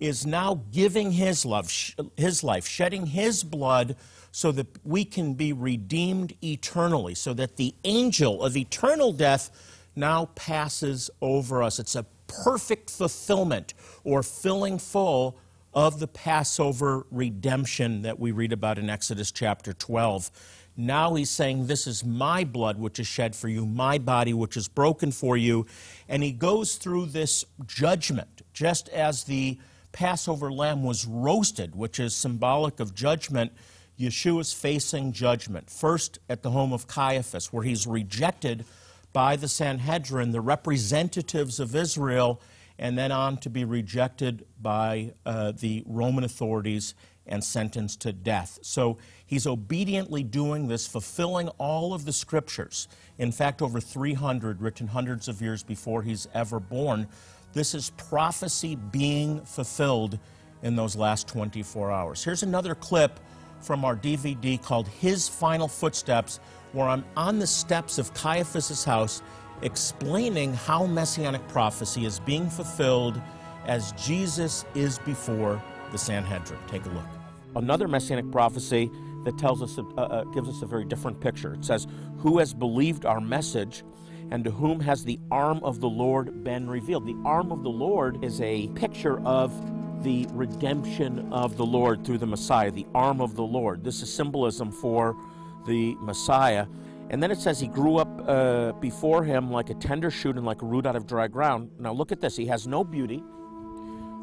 is 0.00 0.24
now 0.24 0.62
giving 0.72 1.12
his 1.12 1.44
love 1.44 1.70
his 2.16 2.44
life 2.44 2.66
shedding 2.66 3.06
his 3.06 3.42
blood 3.42 3.96
so 4.30 4.52
that 4.52 4.66
we 4.84 5.04
can 5.04 5.34
be 5.34 5.52
redeemed 5.52 6.32
eternally 6.42 7.14
so 7.14 7.34
that 7.34 7.56
the 7.56 7.74
angel 7.84 8.42
of 8.42 8.56
eternal 8.56 9.12
death 9.12 9.50
now 9.96 10.26
passes 10.34 11.10
over 11.20 11.62
us. 11.62 11.78
It's 11.78 11.96
a 11.96 12.06
perfect 12.26 12.90
fulfillment 12.90 13.74
or 14.04 14.22
filling 14.22 14.78
full 14.78 15.36
of 15.78 16.00
the 16.00 16.08
Passover 16.08 17.06
redemption 17.12 18.02
that 18.02 18.18
we 18.18 18.32
read 18.32 18.52
about 18.52 18.78
in 18.78 18.90
Exodus 18.90 19.30
chapter 19.30 19.72
12. 19.72 20.28
Now 20.76 21.14
he's 21.14 21.30
saying, 21.30 21.68
This 21.68 21.86
is 21.86 22.04
my 22.04 22.42
blood 22.42 22.80
which 22.80 22.98
is 22.98 23.06
shed 23.06 23.36
for 23.36 23.46
you, 23.46 23.64
my 23.64 23.96
body 23.96 24.34
which 24.34 24.56
is 24.56 24.66
broken 24.66 25.12
for 25.12 25.36
you. 25.36 25.66
And 26.08 26.24
he 26.24 26.32
goes 26.32 26.74
through 26.74 27.06
this 27.06 27.44
judgment, 27.64 28.42
just 28.52 28.88
as 28.88 29.22
the 29.22 29.60
Passover 29.92 30.50
lamb 30.50 30.82
was 30.82 31.06
roasted, 31.06 31.76
which 31.76 32.00
is 32.00 32.12
symbolic 32.12 32.80
of 32.80 32.92
judgment. 32.92 33.52
Yeshua's 34.00 34.52
facing 34.52 35.12
judgment. 35.12 35.70
First 35.70 36.18
at 36.28 36.42
the 36.42 36.50
home 36.50 36.72
of 36.72 36.88
Caiaphas, 36.88 37.52
where 37.52 37.62
he's 37.62 37.86
rejected 37.86 38.64
by 39.12 39.36
the 39.36 39.46
Sanhedrin, 39.46 40.32
the 40.32 40.40
representatives 40.40 41.60
of 41.60 41.76
Israel 41.76 42.40
and 42.78 42.96
then 42.96 43.12
on 43.12 43.36
to 43.38 43.50
be 43.50 43.64
rejected 43.64 44.46
by 44.60 45.12
uh, 45.26 45.52
the 45.52 45.82
Roman 45.86 46.24
authorities 46.24 46.94
and 47.26 47.44
sentenced 47.44 48.00
to 48.00 48.12
death. 48.12 48.58
So 48.62 48.98
he's 49.26 49.46
obediently 49.46 50.22
doing 50.22 50.68
this, 50.68 50.86
fulfilling 50.86 51.48
all 51.58 51.92
of 51.92 52.04
the 52.04 52.12
scriptures. 52.12 52.88
In 53.18 53.32
fact, 53.32 53.60
over 53.60 53.80
300 53.80 54.62
written 54.62 54.86
hundreds 54.88 55.28
of 55.28 55.42
years 55.42 55.62
before 55.62 56.02
he's 56.02 56.26
ever 56.34 56.58
born. 56.58 57.06
This 57.52 57.74
is 57.74 57.90
prophecy 57.90 58.76
being 58.76 59.42
fulfilled 59.44 60.18
in 60.62 60.74
those 60.74 60.96
last 60.96 61.28
24 61.28 61.90
hours. 61.90 62.24
Here's 62.24 62.42
another 62.42 62.74
clip 62.74 63.20
from 63.60 63.84
our 63.84 63.96
DVD 63.96 64.62
called 64.62 64.88
His 64.88 65.28
Final 65.28 65.68
Footsteps, 65.68 66.40
where 66.72 66.88
I'm 66.88 67.04
on 67.16 67.38
the 67.38 67.46
steps 67.46 67.98
of 67.98 68.12
Caiaphas' 68.14 68.84
house 68.84 69.22
explaining 69.62 70.54
how 70.54 70.86
messianic 70.86 71.46
prophecy 71.48 72.04
is 72.04 72.20
being 72.20 72.48
fulfilled 72.48 73.20
as 73.66 73.92
Jesus 73.92 74.64
is 74.74 74.98
before 75.00 75.62
the 75.92 75.98
Sanhedrin. 75.98 76.58
Take 76.68 76.86
a 76.86 76.90
look. 76.90 77.06
Another 77.56 77.88
messianic 77.88 78.30
prophecy 78.30 78.90
that 79.24 79.36
tells 79.38 79.62
us, 79.62 79.78
uh, 79.78 80.00
uh, 80.00 80.24
gives 80.24 80.48
us 80.48 80.62
a 80.62 80.66
very 80.66 80.84
different 80.84 81.20
picture. 81.20 81.54
It 81.54 81.64
says, 81.64 81.86
"Who 82.18 82.38
has 82.38 82.54
believed 82.54 83.04
our 83.04 83.20
message, 83.20 83.84
and 84.30 84.44
to 84.44 84.50
whom 84.50 84.80
has 84.80 85.04
the 85.04 85.18
arm 85.30 85.60
of 85.62 85.80
the 85.80 85.88
Lord 85.88 86.44
been 86.44 86.68
revealed?" 86.68 87.06
The 87.06 87.16
arm 87.24 87.50
of 87.50 87.62
the 87.62 87.70
Lord 87.70 88.24
is 88.24 88.40
a 88.40 88.68
picture 88.68 89.20
of 89.26 89.52
the 90.04 90.28
redemption 90.32 91.32
of 91.32 91.56
the 91.56 91.66
Lord 91.66 92.04
through 92.04 92.18
the 92.18 92.26
Messiah. 92.26 92.70
The 92.70 92.86
arm 92.94 93.20
of 93.20 93.34
the 93.34 93.42
Lord. 93.42 93.82
This 93.82 94.02
is 94.02 94.12
symbolism 94.12 94.70
for 94.70 95.16
the 95.66 95.96
Messiah. 96.00 96.66
And 97.10 97.22
then 97.22 97.30
it 97.30 97.38
says 97.38 97.58
he 97.58 97.68
grew 97.68 97.96
up 97.96 98.08
uh, 98.28 98.72
before 98.72 99.24
him 99.24 99.50
like 99.50 99.70
a 99.70 99.74
tender 99.74 100.10
shoot 100.10 100.36
and 100.36 100.44
like 100.44 100.62
a 100.62 100.66
root 100.66 100.86
out 100.86 100.96
of 100.96 101.06
dry 101.06 101.26
ground. 101.26 101.70
Now 101.78 101.92
look 101.92 102.12
at 102.12 102.20
this. 102.20 102.36
He 102.36 102.46
has 102.46 102.66
no 102.66 102.84
beauty 102.84 103.22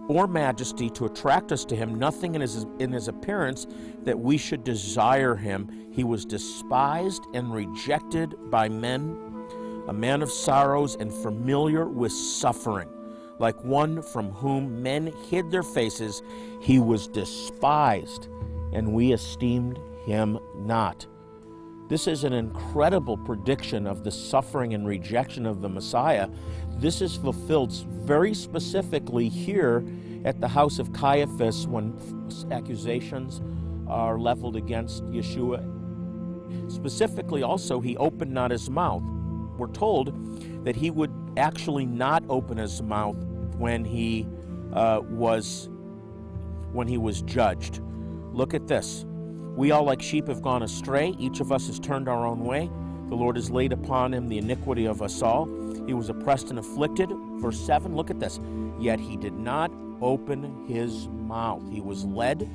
or 0.07 0.27
majesty 0.27 0.89
to 0.91 1.05
attract 1.05 1.51
us 1.51 1.65
to 1.65 1.75
him, 1.75 1.95
nothing 1.95 2.35
in 2.35 2.41
his, 2.41 2.65
in 2.79 2.91
his 2.91 3.07
appearance 3.07 3.65
that 4.03 4.19
we 4.19 4.37
should 4.37 4.63
desire 4.63 5.35
him. 5.35 5.89
He 5.91 6.03
was 6.03 6.25
despised 6.25 7.23
and 7.33 7.53
rejected 7.53 8.35
by 8.51 8.69
men, 8.69 9.17
a 9.87 9.93
man 9.93 10.21
of 10.21 10.29
sorrows 10.29 10.95
and 10.95 11.11
familiar 11.11 11.85
with 11.85 12.11
suffering. 12.11 12.89
Like 13.39 13.61
one 13.63 14.01
from 14.01 14.31
whom 14.31 14.81
men 14.81 15.11
hid 15.27 15.51
their 15.51 15.63
faces, 15.63 16.21
he 16.61 16.79
was 16.79 17.07
despised, 17.07 18.29
and 18.73 18.93
we 18.93 19.11
esteemed 19.11 19.79
him 20.05 20.39
not. 20.55 21.07
This 21.87 22.07
is 22.07 22.23
an 22.23 22.33
incredible 22.33 23.15
prediction 23.15 23.85
of 23.85 24.03
the 24.03 24.09
suffering 24.09 24.73
and 24.73 24.87
rejection 24.87 25.45
of 25.45 25.61
the 25.61 25.69
Messiah. 25.69 26.27
This 26.77 26.99
is 26.99 27.15
fulfilled 27.15 27.71
very 27.87 28.33
specifically 28.33 29.29
here 29.29 29.85
at 30.23 30.41
the 30.41 30.47
house 30.47 30.79
of 30.79 30.91
Caiaphas 30.93 31.67
when 31.67 31.93
accusations 32.51 33.41
are 33.87 34.17
leveled 34.17 34.55
against 34.55 35.05
Yeshua. 35.05 35.63
Specifically, 36.71 37.43
also, 37.43 37.79
he 37.79 37.95
opened 37.97 38.31
not 38.31 38.49
his 38.49 38.67
mouth. 38.67 39.03
We're 39.57 39.71
told 39.71 40.65
that 40.65 40.75
he 40.75 40.89
would 40.89 41.13
actually 41.37 41.85
not 41.85 42.23
open 42.29 42.57
his 42.57 42.81
mouth 42.81 43.17
when 43.57 43.85
he 43.85 44.27
uh, 44.73 45.01
was 45.03 45.69
when 46.71 46.87
he 46.87 46.97
was 46.97 47.21
judged. 47.21 47.79
Look 48.33 48.53
at 48.53 48.67
this. 48.67 49.05
We 49.55 49.71
all, 49.71 49.83
like 49.83 50.01
sheep, 50.01 50.27
have 50.27 50.41
gone 50.41 50.63
astray. 50.63 51.15
Each 51.17 51.39
of 51.39 51.53
us 51.53 51.67
has 51.67 51.79
turned 51.79 52.09
our 52.09 52.25
own 52.25 52.43
way. 52.43 52.69
The 53.07 53.15
Lord 53.15 53.37
has 53.37 53.49
laid 53.49 53.71
upon 53.71 54.13
him 54.13 54.27
the 54.27 54.37
iniquity 54.37 54.85
of 54.85 55.01
us 55.01 55.21
all. 55.21 55.45
He 55.87 55.93
was 55.93 56.09
oppressed 56.09 56.49
and 56.49 56.59
afflicted. 56.59 57.09
Verse 57.37 57.57
7, 57.59 57.95
look 57.95 58.09
at 58.09 58.19
this. 58.19 58.39
Yet 58.79 58.99
he 58.99 59.15
did 59.15 59.33
not 59.33 59.71
open 60.01 60.65
his 60.67 61.07
mouth. 61.07 61.63
He 61.71 61.79
was 61.79 62.03
led 62.03 62.49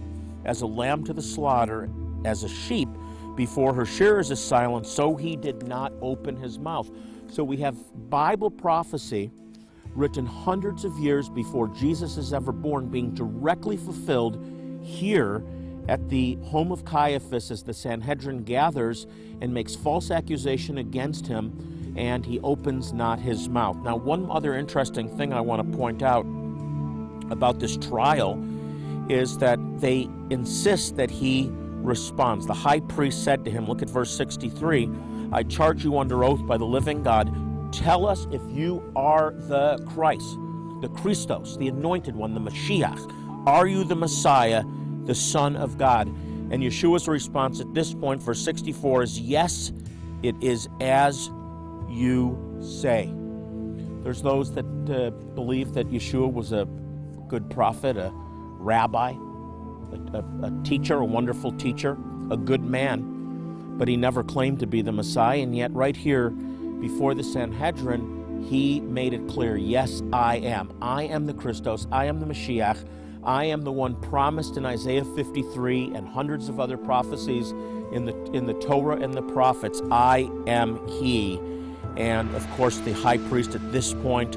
as 0.44 0.60
a 0.60 0.66
lamb 0.66 1.02
to 1.04 1.14
the 1.14 1.22
slaughter, 1.22 1.88
as 2.26 2.44
a 2.44 2.48
sheep 2.48 2.88
before 3.34 3.72
her 3.72 3.86
shearers 3.86 4.30
is 4.30 4.42
silent, 4.42 4.86
so 4.86 5.16
he 5.16 5.36
did 5.36 5.66
not 5.66 5.94
open 6.02 6.36
his 6.36 6.58
mouth. 6.58 6.90
So 7.28 7.42
we 7.42 7.56
have 7.58 7.76
Bible 8.10 8.50
prophecy 8.50 9.30
written 9.94 10.26
hundreds 10.26 10.84
of 10.84 10.98
years 10.98 11.30
before 11.30 11.68
Jesus 11.68 12.18
is 12.18 12.34
ever 12.34 12.52
born 12.52 12.88
being 12.88 13.14
directly 13.14 13.78
fulfilled 13.78 14.38
here 14.82 15.42
at 15.88 16.08
the 16.08 16.36
home 16.44 16.72
of 16.72 16.84
Caiaphas 16.84 17.50
as 17.50 17.62
the 17.62 17.74
Sanhedrin 17.74 18.44
gathers 18.44 19.06
and 19.40 19.52
makes 19.52 19.74
false 19.74 20.10
accusation 20.10 20.78
against 20.78 21.26
him, 21.26 21.94
and 21.96 22.24
he 22.24 22.40
opens 22.40 22.92
not 22.92 23.18
his 23.18 23.48
mouth. 23.48 23.76
Now, 23.78 23.96
one 23.96 24.30
other 24.30 24.54
interesting 24.54 25.08
thing 25.16 25.32
I 25.32 25.40
want 25.40 25.70
to 25.70 25.76
point 25.76 26.02
out 26.02 26.24
about 27.30 27.58
this 27.58 27.76
trial 27.76 28.42
is 29.08 29.38
that 29.38 29.58
they 29.80 30.08
insist 30.30 30.96
that 30.96 31.10
he 31.10 31.48
responds. 31.50 32.46
The 32.46 32.54
high 32.54 32.80
priest 32.80 33.24
said 33.24 33.44
to 33.44 33.50
him, 33.50 33.66
Look 33.66 33.82
at 33.82 33.90
verse 33.90 34.14
63 34.16 34.88
I 35.32 35.44
charge 35.44 35.84
you 35.84 35.98
under 35.98 36.24
oath 36.24 36.44
by 36.44 36.56
the 36.56 36.64
living 36.64 37.04
God, 37.04 37.32
tell 37.72 38.04
us 38.04 38.26
if 38.32 38.42
you 38.48 38.92
are 38.96 39.32
the 39.32 39.78
Christ, 39.94 40.36
the 40.80 40.88
Christos, 40.88 41.56
the 41.56 41.68
anointed 41.68 42.16
one, 42.16 42.34
the 42.34 42.40
Mashiach. 42.40 43.46
Are 43.46 43.66
you 43.68 43.84
the 43.84 43.94
Messiah? 43.94 44.64
The 45.10 45.14
Son 45.16 45.56
of 45.56 45.76
God. 45.76 46.06
And 46.06 46.62
Yeshua's 46.62 47.08
response 47.08 47.58
at 47.60 47.74
this 47.74 47.92
point, 47.92 48.22
verse 48.22 48.40
64, 48.44 49.02
is 49.02 49.18
yes, 49.18 49.72
it 50.22 50.36
is 50.40 50.68
as 50.80 51.26
you 51.88 52.38
say. 52.62 53.12
There's 54.04 54.22
those 54.22 54.54
that 54.54 54.64
uh, 54.88 55.10
believe 55.34 55.74
that 55.74 55.90
Yeshua 55.90 56.32
was 56.32 56.52
a 56.52 56.64
good 57.26 57.50
prophet, 57.50 57.96
a 57.96 58.12
rabbi, 58.14 59.10
a, 59.10 60.16
a, 60.16 60.24
a 60.44 60.62
teacher, 60.62 60.94
a 60.94 61.04
wonderful 61.04 61.50
teacher, 61.54 61.98
a 62.30 62.36
good 62.36 62.62
man, 62.62 63.74
but 63.76 63.88
he 63.88 63.96
never 63.96 64.22
claimed 64.22 64.60
to 64.60 64.68
be 64.68 64.80
the 64.80 64.92
Messiah. 64.92 65.40
And 65.40 65.56
yet, 65.56 65.72
right 65.72 65.96
here 65.96 66.30
before 66.30 67.14
the 67.14 67.24
Sanhedrin, 67.24 68.46
he 68.48 68.78
made 68.80 69.12
it 69.12 69.26
clear 69.26 69.56
yes, 69.56 70.02
I 70.12 70.36
am. 70.36 70.72
I 70.80 71.02
am 71.02 71.26
the 71.26 71.34
Christos. 71.34 71.88
I 71.90 72.04
am 72.04 72.20
the 72.20 72.26
Mashiach. 72.26 72.86
I 73.22 73.44
am 73.44 73.62
the 73.62 73.72
one 73.72 73.96
promised 73.96 74.56
in 74.56 74.64
Isaiah 74.64 75.04
53 75.04 75.92
and 75.94 76.08
hundreds 76.08 76.48
of 76.48 76.58
other 76.58 76.78
prophecies 76.78 77.50
in 77.92 78.06
the, 78.06 78.14
in 78.32 78.46
the 78.46 78.54
Torah 78.54 78.96
and 78.96 79.12
the 79.12 79.22
prophets. 79.22 79.82
I 79.90 80.30
am 80.46 80.86
He. 80.88 81.38
And 81.96 82.34
of 82.34 82.48
course, 82.52 82.78
the 82.78 82.92
high 82.92 83.18
priest 83.18 83.54
at 83.54 83.72
this 83.72 83.92
point, 83.92 84.36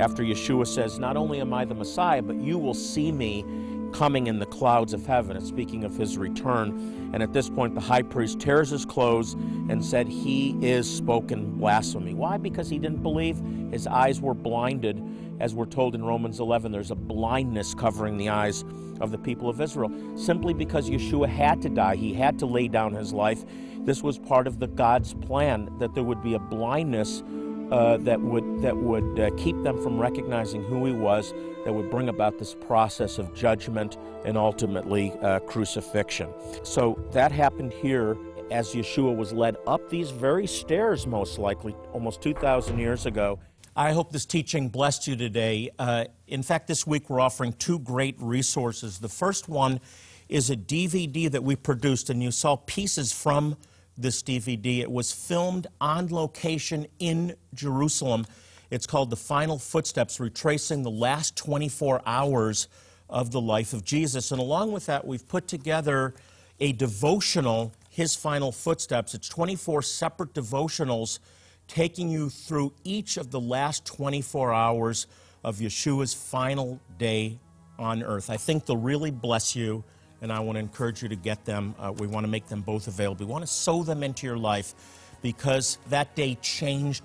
after 0.00 0.24
Yeshua 0.24 0.66
says, 0.66 0.98
Not 0.98 1.16
only 1.16 1.40
am 1.40 1.54
I 1.54 1.64
the 1.64 1.74
Messiah, 1.74 2.22
but 2.22 2.36
you 2.36 2.58
will 2.58 2.74
see 2.74 3.12
me 3.12 3.44
coming 3.92 4.26
in 4.26 4.40
the 4.40 4.46
clouds 4.46 4.92
of 4.92 5.06
heaven. 5.06 5.40
Speaking 5.40 5.84
of 5.84 5.96
his 5.96 6.18
return. 6.18 7.10
And 7.12 7.22
at 7.22 7.32
this 7.32 7.48
point, 7.48 7.76
the 7.76 7.80
high 7.80 8.02
priest 8.02 8.40
tears 8.40 8.70
his 8.70 8.84
clothes 8.84 9.34
and 9.34 9.84
said, 9.84 10.08
He 10.08 10.56
is 10.60 10.92
spoken 10.92 11.52
blasphemy. 11.52 12.14
Why? 12.14 12.36
Because 12.38 12.68
he 12.68 12.80
didn't 12.80 13.02
believe. 13.02 13.40
His 13.70 13.86
eyes 13.86 14.20
were 14.20 14.34
blinded 14.34 14.96
as 15.40 15.54
we're 15.54 15.66
told 15.66 15.94
in 15.94 16.04
Romans 16.04 16.40
11, 16.40 16.72
there's 16.72 16.90
a 16.90 16.96
blindness 16.96 17.74
covering 17.74 18.16
the 18.16 18.28
eyes 18.28 18.64
of 19.00 19.10
the 19.10 19.18
people 19.18 19.48
of 19.48 19.60
Israel, 19.60 19.90
simply 20.16 20.54
because 20.54 20.88
Yeshua 20.88 21.28
had 21.28 21.60
to 21.62 21.68
die. 21.68 21.96
He 21.96 22.14
had 22.14 22.38
to 22.38 22.46
lay 22.46 22.68
down 22.68 22.94
his 22.94 23.12
life. 23.12 23.44
This 23.78 24.02
was 24.02 24.18
part 24.18 24.46
of 24.46 24.60
the 24.60 24.68
God's 24.68 25.14
plan 25.14 25.70
that 25.78 25.94
there 25.94 26.04
would 26.04 26.22
be 26.22 26.34
a 26.34 26.38
blindness 26.38 27.22
uh, 27.70 27.96
that 27.98 28.20
would 28.20 28.62
that 28.62 28.76
would 28.76 29.18
uh, 29.18 29.30
keep 29.36 29.60
them 29.62 29.82
from 29.82 29.98
recognizing 29.98 30.62
who 30.62 30.84
he 30.84 30.92
was, 30.92 31.32
that 31.64 31.72
would 31.72 31.90
bring 31.90 32.08
about 32.08 32.38
this 32.38 32.54
process 32.54 33.18
of 33.18 33.34
judgment 33.34 33.96
and 34.24 34.36
ultimately 34.36 35.12
uh, 35.22 35.40
crucifixion. 35.40 36.28
So 36.62 36.98
that 37.12 37.32
happened 37.32 37.72
here 37.72 38.16
as 38.50 38.74
Yeshua 38.74 39.16
was 39.16 39.32
led 39.32 39.56
up 39.66 39.88
these 39.88 40.10
very 40.10 40.46
stairs, 40.46 41.06
most 41.06 41.38
likely, 41.38 41.74
almost 41.92 42.20
2,000 42.20 42.78
years 42.78 43.06
ago. 43.06 43.38
I 43.76 43.90
hope 43.90 44.12
this 44.12 44.24
teaching 44.24 44.68
blessed 44.68 45.08
you 45.08 45.16
today. 45.16 45.68
Uh, 45.80 46.04
in 46.28 46.44
fact, 46.44 46.68
this 46.68 46.86
week 46.86 47.10
we're 47.10 47.18
offering 47.18 47.52
two 47.54 47.80
great 47.80 48.14
resources. 48.20 49.00
The 49.00 49.08
first 49.08 49.48
one 49.48 49.80
is 50.28 50.48
a 50.48 50.56
DVD 50.56 51.28
that 51.28 51.42
we 51.42 51.56
produced, 51.56 52.08
and 52.08 52.22
you 52.22 52.30
saw 52.30 52.54
pieces 52.54 53.12
from 53.12 53.56
this 53.98 54.22
DVD. 54.22 54.78
It 54.78 54.92
was 54.92 55.10
filmed 55.10 55.66
on 55.80 56.06
location 56.06 56.86
in 57.00 57.34
Jerusalem. 57.52 58.26
It's 58.70 58.86
called 58.86 59.10
The 59.10 59.16
Final 59.16 59.58
Footsteps, 59.58 60.20
retracing 60.20 60.84
the 60.84 60.90
last 60.90 61.36
24 61.36 62.00
hours 62.06 62.68
of 63.10 63.32
the 63.32 63.40
life 63.40 63.72
of 63.72 63.84
Jesus. 63.84 64.30
And 64.30 64.40
along 64.40 64.70
with 64.70 64.86
that, 64.86 65.04
we've 65.04 65.26
put 65.26 65.48
together 65.48 66.14
a 66.60 66.70
devotional, 66.70 67.72
His 67.90 68.14
Final 68.14 68.52
Footsteps. 68.52 69.14
It's 69.14 69.28
24 69.28 69.82
separate 69.82 70.32
devotionals 70.32 71.18
taking 71.68 72.08
you 72.10 72.28
through 72.28 72.72
each 72.84 73.16
of 73.16 73.30
the 73.30 73.40
last 73.40 73.84
24 73.86 74.52
hours 74.52 75.06
of 75.42 75.58
Yeshua's 75.58 76.14
final 76.14 76.80
day 76.98 77.38
on 77.78 78.02
earth. 78.02 78.30
I 78.30 78.36
think 78.36 78.66
they'll 78.66 78.76
really 78.76 79.10
bless 79.10 79.54
you, 79.56 79.84
and 80.22 80.32
I 80.32 80.40
want 80.40 80.56
to 80.56 80.60
encourage 80.60 81.02
you 81.02 81.08
to 81.08 81.16
get 81.16 81.44
them. 81.44 81.74
Uh, 81.78 81.92
we 81.92 82.06
want 82.06 82.24
to 82.24 82.30
make 82.30 82.46
them 82.46 82.62
both 82.62 82.86
available. 82.86 83.26
We 83.26 83.32
want 83.32 83.44
to 83.44 83.52
sow 83.52 83.82
them 83.82 84.02
into 84.02 84.26
your 84.26 84.38
life 84.38 84.74
because 85.22 85.78
that 85.88 86.14
day 86.14 86.36
changed 86.40 87.04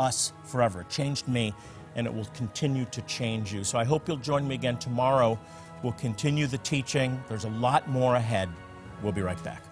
us 0.00 0.32
forever. 0.44 0.82
It 0.82 0.90
changed 0.90 1.28
me, 1.28 1.54
and 1.94 2.06
it 2.06 2.14
will 2.14 2.26
continue 2.26 2.84
to 2.86 3.02
change 3.02 3.52
you. 3.52 3.64
So 3.64 3.78
I 3.78 3.84
hope 3.84 4.08
you'll 4.08 4.16
join 4.16 4.46
me 4.46 4.54
again 4.54 4.78
tomorrow. 4.78 5.38
We'll 5.82 5.92
continue 5.92 6.46
the 6.46 6.58
teaching. 6.58 7.22
There's 7.28 7.44
a 7.44 7.50
lot 7.50 7.88
more 7.88 8.16
ahead. 8.16 8.48
We'll 9.02 9.12
be 9.12 9.22
right 9.22 9.42
back. 9.44 9.67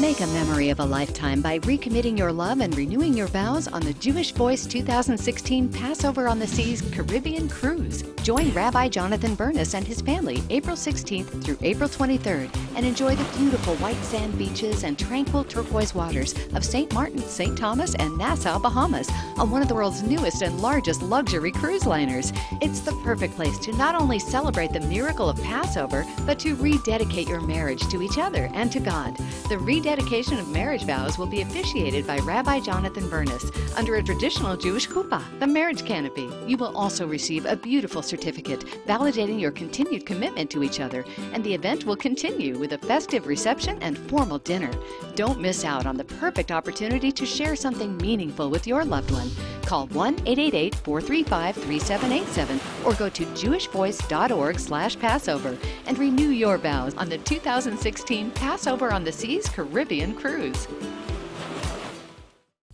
Make 0.00 0.20
a 0.20 0.28
memory 0.28 0.70
of 0.70 0.78
a 0.78 0.84
lifetime 0.84 1.42
by 1.42 1.58
recommitting 1.58 2.16
your 2.16 2.30
love 2.30 2.60
and 2.60 2.76
renewing 2.76 3.14
your 3.14 3.26
vows 3.26 3.66
on 3.66 3.80
the 3.82 3.94
Jewish 3.94 4.30
Voice 4.30 4.64
2016 4.64 5.70
Passover 5.70 6.28
on 6.28 6.38
the 6.38 6.46
Seas 6.46 6.82
Caribbean 6.92 7.48
Cruise. 7.48 8.04
Join 8.22 8.52
Rabbi 8.52 8.88
Jonathan 8.90 9.34
Bernis 9.34 9.74
and 9.74 9.84
his 9.84 10.00
family 10.00 10.40
April 10.50 10.76
16th 10.76 11.42
through 11.42 11.58
April 11.62 11.88
23rd 11.88 12.48
and 12.76 12.86
enjoy 12.86 13.16
the 13.16 13.38
beautiful 13.38 13.74
white 13.76 14.00
sand 14.04 14.38
beaches 14.38 14.84
and 14.84 14.96
tranquil 14.96 15.42
turquoise 15.42 15.96
waters 15.96 16.32
of 16.54 16.64
St. 16.64 16.92
Martin, 16.92 17.18
St. 17.18 17.58
Thomas, 17.58 17.96
and 17.96 18.16
Nassau, 18.16 18.60
Bahamas 18.60 19.10
on 19.36 19.50
one 19.50 19.62
of 19.62 19.68
the 19.68 19.74
world's 19.74 20.04
newest 20.04 20.42
and 20.42 20.60
largest 20.60 21.02
luxury 21.02 21.50
cruise 21.50 21.86
liners. 21.86 22.32
It's 22.60 22.80
the 22.80 22.92
perfect 23.02 23.34
place 23.34 23.58
to 23.60 23.72
not 23.72 23.96
only 23.96 24.20
celebrate 24.20 24.72
the 24.72 24.80
miracle 24.80 25.28
of 25.28 25.42
Passover, 25.42 26.06
but 26.24 26.38
to 26.40 26.54
rededicate 26.54 27.26
your 27.26 27.40
marriage 27.40 27.82
to 27.88 28.00
each 28.00 28.18
other 28.18 28.48
and 28.54 28.70
to 28.70 28.78
God. 28.78 29.16
The 29.48 29.58
rededication 29.58 29.87
of 29.88 30.48
marriage 30.50 30.84
vows 30.84 31.16
will 31.16 31.26
be 31.26 31.40
officiated 31.40 32.06
by 32.06 32.18
Rabbi 32.18 32.60
Jonathan 32.60 33.08
Bernis 33.08 33.50
under 33.74 33.94
a 33.94 34.02
traditional 34.02 34.54
Jewish 34.54 34.86
chuppah, 34.86 35.22
the 35.40 35.46
marriage 35.46 35.86
canopy. 35.86 36.28
You 36.46 36.58
will 36.58 36.76
also 36.76 37.06
receive 37.06 37.46
a 37.46 37.56
beautiful 37.56 38.02
certificate 38.02 38.66
validating 38.86 39.40
your 39.40 39.50
continued 39.50 40.04
commitment 40.04 40.50
to 40.50 40.62
each 40.62 40.80
other, 40.80 41.06
and 41.32 41.42
the 41.42 41.54
event 41.54 41.86
will 41.86 41.96
continue 41.96 42.58
with 42.58 42.74
a 42.74 42.78
festive 42.78 43.26
reception 43.26 43.82
and 43.82 43.96
formal 44.10 44.38
dinner. 44.38 44.70
Don't 45.14 45.40
miss 45.40 45.64
out 45.64 45.86
on 45.86 45.96
the 45.96 46.04
perfect 46.04 46.52
opportunity 46.52 47.10
to 47.10 47.24
share 47.24 47.56
something 47.56 47.96
meaningful 47.96 48.50
with 48.50 48.66
your 48.66 48.84
loved 48.84 49.10
one. 49.10 49.30
Call 49.68 49.86
1-888-435-3787 49.88 52.86
or 52.86 52.94
go 52.94 53.10
to 53.10 53.26
jewishvoice.org 53.26 54.58
slash 54.58 54.98
Passover 54.98 55.58
and 55.86 55.98
renew 55.98 56.30
your 56.30 56.56
vows 56.56 56.94
on 56.94 57.10
the 57.10 57.18
2016 57.18 58.30
Passover 58.30 58.90
on 58.90 59.04
the 59.04 59.12
Seas 59.12 59.46
Caribbean 59.46 60.14
Cruise. 60.14 60.66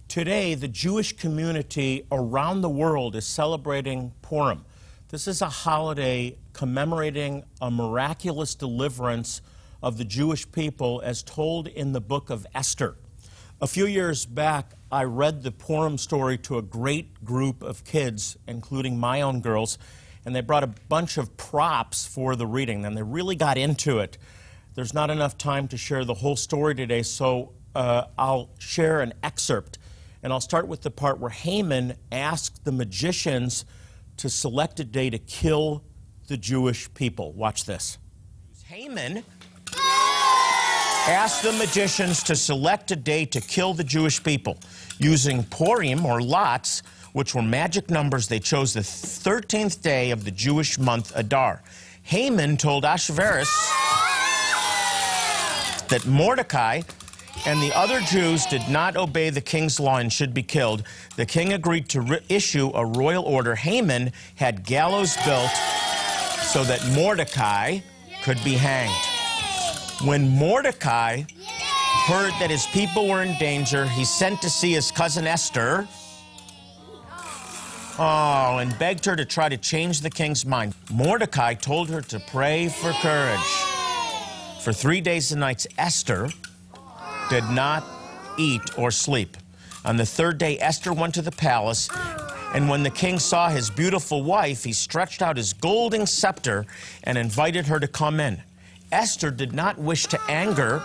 Today, 0.06 0.54
the 0.54 0.68
Jewish 0.68 1.16
community 1.16 2.06
around 2.12 2.60
the 2.60 2.70
world 2.70 3.16
is 3.16 3.26
celebrating 3.26 4.12
Purim. 4.22 4.64
This 5.08 5.26
is 5.26 5.42
a 5.42 5.48
holiday 5.48 6.38
commemorating 6.52 7.42
a 7.60 7.72
miraculous 7.72 8.54
deliverance 8.54 9.42
of 9.82 9.98
the 9.98 10.04
Jewish 10.04 10.48
people 10.52 11.02
as 11.04 11.24
told 11.24 11.66
in 11.66 11.90
the 11.90 12.00
book 12.00 12.30
of 12.30 12.46
Esther. 12.54 12.94
A 13.60 13.66
few 13.66 13.86
years 13.86 14.26
back, 14.26 14.74
I 14.94 15.02
read 15.02 15.42
the 15.42 15.50
Purim 15.50 15.98
story 15.98 16.38
to 16.38 16.56
a 16.56 16.62
great 16.62 17.24
group 17.24 17.64
of 17.64 17.82
kids, 17.82 18.36
including 18.46 18.96
my 18.96 19.22
own 19.22 19.40
girls, 19.40 19.76
and 20.24 20.36
they 20.36 20.40
brought 20.40 20.62
a 20.62 20.68
bunch 20.68 21.18
of 21.18 21.36
props 21.36 22.06
for 22.06 22.36
the 22.36 22.46
reading, 22.46 22.84
and 22.84 22.96
they 22.96 23.02
really 23.02 23.34
got 23.34 23.58
into 23.58 23.98
it. 23.98 24.18
There's 24.76 24.94
not 24.94 25.10
enough 25.10 25.36
time 25.36 25.66
to 25.68 25.76
share 25.76 26.04
the 26.04 26.14
whole 26.14 26.36
story 26.36 26.76
today, 26.76 27.02
so 27.02 27.54
uh, 27.74 28.04
I'll 28.16 28.50
share 28.60 29.00
an 29.00 29.14
excerpt. 29.24 29.78
And 30.22 30.32
I'll 30.32 30.40
start 30.40 30.68
with 30.68 30.82
the 30.82 30.92
part 30.92 31.18
where 31.18 31.30
Haman 31.30 31.96
asked 32.12 32.64
the 32.64 32.70
magicians 32.70 33.64
to 34.18 34.30
select 34.30 34.78
a 34.78 34.84
day 34.84 35.10
to 35.10 35.18
kill 35.18 35.82
the 36.28 36.36
Jewish 36.36 36.94
people. 36.94 37.32
Watch 37.32 37.64
this. 37.64 37.98
Haman 38.66 39.24
asked 41.06 41.42
the 41.42 41.52
magicians 41.52 42.22
to 42.22 42.34
select 42.34 42.90
a 42.90 42.96
day 42.96 43.26
to 43.26 43.40
kill 43.40 43.74
the 43.74 43.84
Jewish 43.84 44.22
people. 44.22 44.56
Using 44.98 45.44
Purim 45.44 46.06
or 46.06 46.22
lots, 46.22 46.82
which 47.12 47.34
were 47.34 47.42
magic 47.42 47.90
numbers, 47.90 48.26
they 48.26 48.40
chose 48.40 48.72
the 48.72 48.80
13th 48.80 49.82
day 49.82 50.10
of 50.12 50.24
the 50.24 50.30
Jewish 50.30 50.78
month 50.78 51.12
Adar. 51.14 51.62
Haman 52.04 52.56
told 52.56 52.84
Ahasuerus 52.84 53.50
that 55.88 56.06
Mordecai 56.06 56.80
and 57.46 57.62
the 57.62 57.76
other 57.76 58.00
Jews 58.00 58.46
did 58.46 58.66
not 58.70 58.96
obey 58.96 59.28
the 59.28 59.40
king's 59.42 59.78
law 59.78 59.98
and 59.98 60.10
should 60.10 60.32
be 60.32 60.42
killed. 60.42 60.84
The 61.16 61.26
king 61.26 61.52
agreed 61.52 61.88
to 61.90 62.22
issue 62.30 62.70
a 62.74 62.84
royal 62.84 63.24
order. 63.24 63.54
Haman 63.54 64.12
had 64.36 64.64
gallows 64.64 65.16
built 65.24 65.50
so 66.40 66.64
that 66.64 66.80
Mordecai 66.94 67.80
could 68.22 68.42
be 68.42 68.54
hanged. 68.54 69.13
When 70.02 70.28
Mordecai 70.28 71.22
heard 72.06 72.32
that 72.40 72.50
his 72.50 72.66
people 72.66 73.08
were 73.08 73.22
in 73.22 73.38
danger, 73.38 73.86
he 73.86 74.04
sent 74.04 74.42
to 74.42 74.50
see 74.50 74.72
his 74.72 74.90
cousin 74.90 75.26
Esther. 75.26 75.88
Oh, 77.98 78.58
and 78.58 78.76
begged 78.78 79.04
her 79.04 79.14
to 79.14 79.24
try 79.24 79.48
to 79.48 79.56
change 79.56 80.00
the 80.00 80.10
king's 80.10 80.44
mind. 80.44 80.74
Mordecai 80.90 81.54
told 81.54 81.88
her 81.90 82.00
to 82.02 82.18
pray 82.18 82.68
for 82.68 82.92
courage. 82.94 83.38
For 84.60 84.72
three 84.72 85.00
days 85.00 85.30
and 85.30 85.40
nights, 85.40 85.66
Esther 85.78 86.28
did 87.30 87.44
not 87.50 87.84
eat 88.36 88.76
or 88.76 88.90
sleep. 88.90 89.36
On 89.84 89.96
the 89.96 90.06
third 90.06 90.38
day, 90.38 90.58
Esther 90.58 90.92
went 90.92 91.14
to 91.14 91.22
the 91.22 91.32
palace, 91.32 91.88
and 92.52 92.68
when 92.68 92.82
the 92.82 92.90
king 92.90 93.18
saw 93.18 93.48
his 93.48 93.70
beautiful 93.70 94.22
wife, 94.22 94.64
he 94.64 94.72
stretched 94.72 95.22
out 95.22 95.36
his 95.36 95.52
golden 95.52 96.04
scepter 96.04 96.66
and 97.04 97.16
invited 97.16 97.66
her 97.68 97.78
to 97.78 97.86
come 97.86 98.18
in. 98.18 98.42
Esther 98.94 99.32
did 99.32 99.52
not 99.52 99.76
wish 99.76 100.06
to 100.06 100.20
anger 100.28 100.80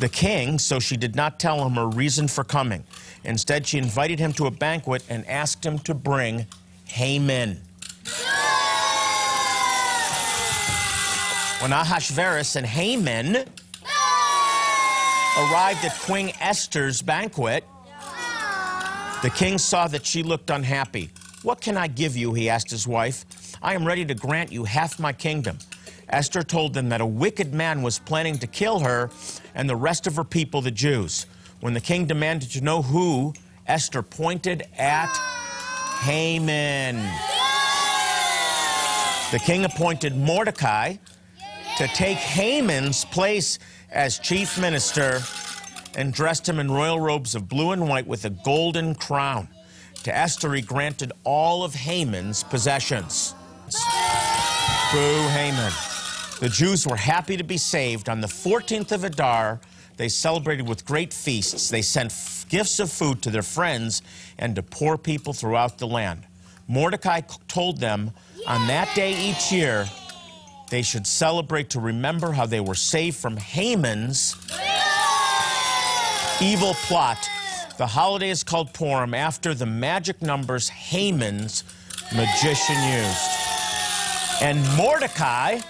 the 0.00 0.08
king, 0.08 0.58
so 0.58 0.80
she 0.80 0.96
did 0.96 1.14
not 1.14 1.38
tell 1.38 1.64
him 1.64 1.74
her 1.74 1.86
reason 1.86 2.26
for 2.26 2.42
coming. 2.42 2.82
Instead, 3.22 3.64
she 3.64 3.78
invited 3.78 4.18
him 4.18 4.32
to 4.32 4.46
a 4.46 4.50
banquet 4.50 5.04
and 5.08 5.24
asked 5.28 5.64
him 5.64 5.78
to 5.78 5.94
bring 5.94 6.46
Haman. 6.86 7.60
When 11.60 11.72
Ahasuerus 11.72 12.56
and 12.56 12.66
Haman 12.66 13.36
arrived 15.38 15.84
at 15.84 15.96
Queen 16.00 16.32
Esther's 16.40 17.02
banquet, 17.02 17.62
the 19.22 19.30
king 19.30 19.58
saw 19.58 19.86
that 19.86 20.04
she 20.04 20.24
looked 20.24 20.50
unhappy. 20.50 21.10
What 21.42 21.60
can 21.60 21.76
I 21.76 21.86
give 21.86 22.16
you? 22.16 22.34
He 22.34 22.50
asked 22.50 22.70
his 22.70 22.86
wife. 22.88 23.24
I 23.62 23.74
am 23.74 23.86
ready 23.86 24.04
to 24.04 24.14
grant 24.14 24.50
you 24.50 24.64
half 24.64 24.98
my 24.98 25.12
kingdom. 25.12 25.58
Esther 26.08 26.42
told 26.42 26.72
them 26.72 26.88
that 26.90 27.00
a 27.00 27.06
wicked 27.06 27.52
man 27.52 27.82
was 27.82 27.98
planning 27.98 28.38
to 28.38 28.46
kill 28.46 28.80
her 28.80 29.10
and 29.54 29.68
the 29.68 29.76
rest 29.76 30.06
of 30.06 30.16
her 30.16 30.24
people, 30.24 30.62
the 30.62 30.70
Jews. 30.70 31.26
When 31.60 31.74
the 31.74 31.80
king 31.80 32.06
demanded 32.06 32.50
to 32.52 32.60
know 32.60 32.82
who, 32.82 33.34
Esther 33.66 34.02
pointed 34.02 34.64
at 34.78 35.12
Haman. 36.02 36.96
The 39.32 39.38
king 39.40 39.64
appointed 39.64 40.16
Mordecai 40.16 40.96
to 41.78 41.86
take 41.88 42.18
Haman's 42.18 43.04
place 43.06 43.58
as 43.90 44.18
chief 44.18 44.60
minister 44.60 45.20
and 45.96 46.12
dressed 46.12 46.48
him 46.48 46.60
in 46.60 46.70
royal 46.70 47.00
robes 47.00 47.34
of 47.34 47.48
blue 47.48 47.72
and 47.72 47.88
white 47.88 48.06
with 48.06 48.24
a 48.24 48.30
golden 48.30 48.94
crown. 48.94 49.48
To 50.04 50.16
Esther, 50.16 50.54
he 50.54 50.62
granted 50.62 51.10
all 51.24 51.64
of 51.64 51.74
Haman's 51.74 52.44
possessions. 52.44 53.34
Boo, 54.92 55.28
Haman. 55.30 55.72
The 56.40 56.50
Jews 56.50 56.86
were 56.86 56.96
happy 56.96 57.38
to 57.38 57.44
be 57.44 57.56
saved. 57.56 58.10
On 58.10 58.20
the 58.20 58.26
14th 58.26 58.92
of 58.92 59.04
Adar, 59.04 59.58
they 59.96 60.10
celebrated 60.10 60.68
with 60.68 60.84
great 60.84 61.14
feasts. 61.14 61.70
They 61.70 61.80
sent 61.80 62.12
gifts 62.50 62.78
of 62.78 62.92
food 62.92 63.22
to 63.22 63.30
their 63.30 63.42
friends 63.42 64.02
and 64.38 64.54
to 64.56 64.62
poor 64.62 64.98
people 64.98 65.32
throughout 65.32 65.78
the 65.78 65.86
land. 65.86 66.24
Mordecai 66.68 67.22
told 67.48 67.78
them 67.80 68.10
on 68.46 68.66
that 68.66 68.94
day 68.94 69.30
each 69.30 69.50
year, 69.50 69.88
they 70.68 70.82
should 70.82 71.06
celebrate 71.06 71.70
to 71.70 71.80
remember 71.80 72.32
how 72.32 72.44
they 72.44 72.60
were 72.60 72.74
saved 72.74 73.16
from 73.16 73.38
Haman's 73.38 74.36
evil 76.42 76.74
plot. 76.74 77.30
The 77.78 77.86
holiday 77.86 78.28
is 78.28 78.44
called 78.44 78.74
Purim 78.74 79.14
after 79.14 79.54
the 79.54 79.66
magic 79.66 80.20
numbers 80.20 80.68
Haman's 80.68 81.64
magician 82.14 82.76
used. 82.82 83.30
And 84.42 84.62
Mordecai 84.76 85.60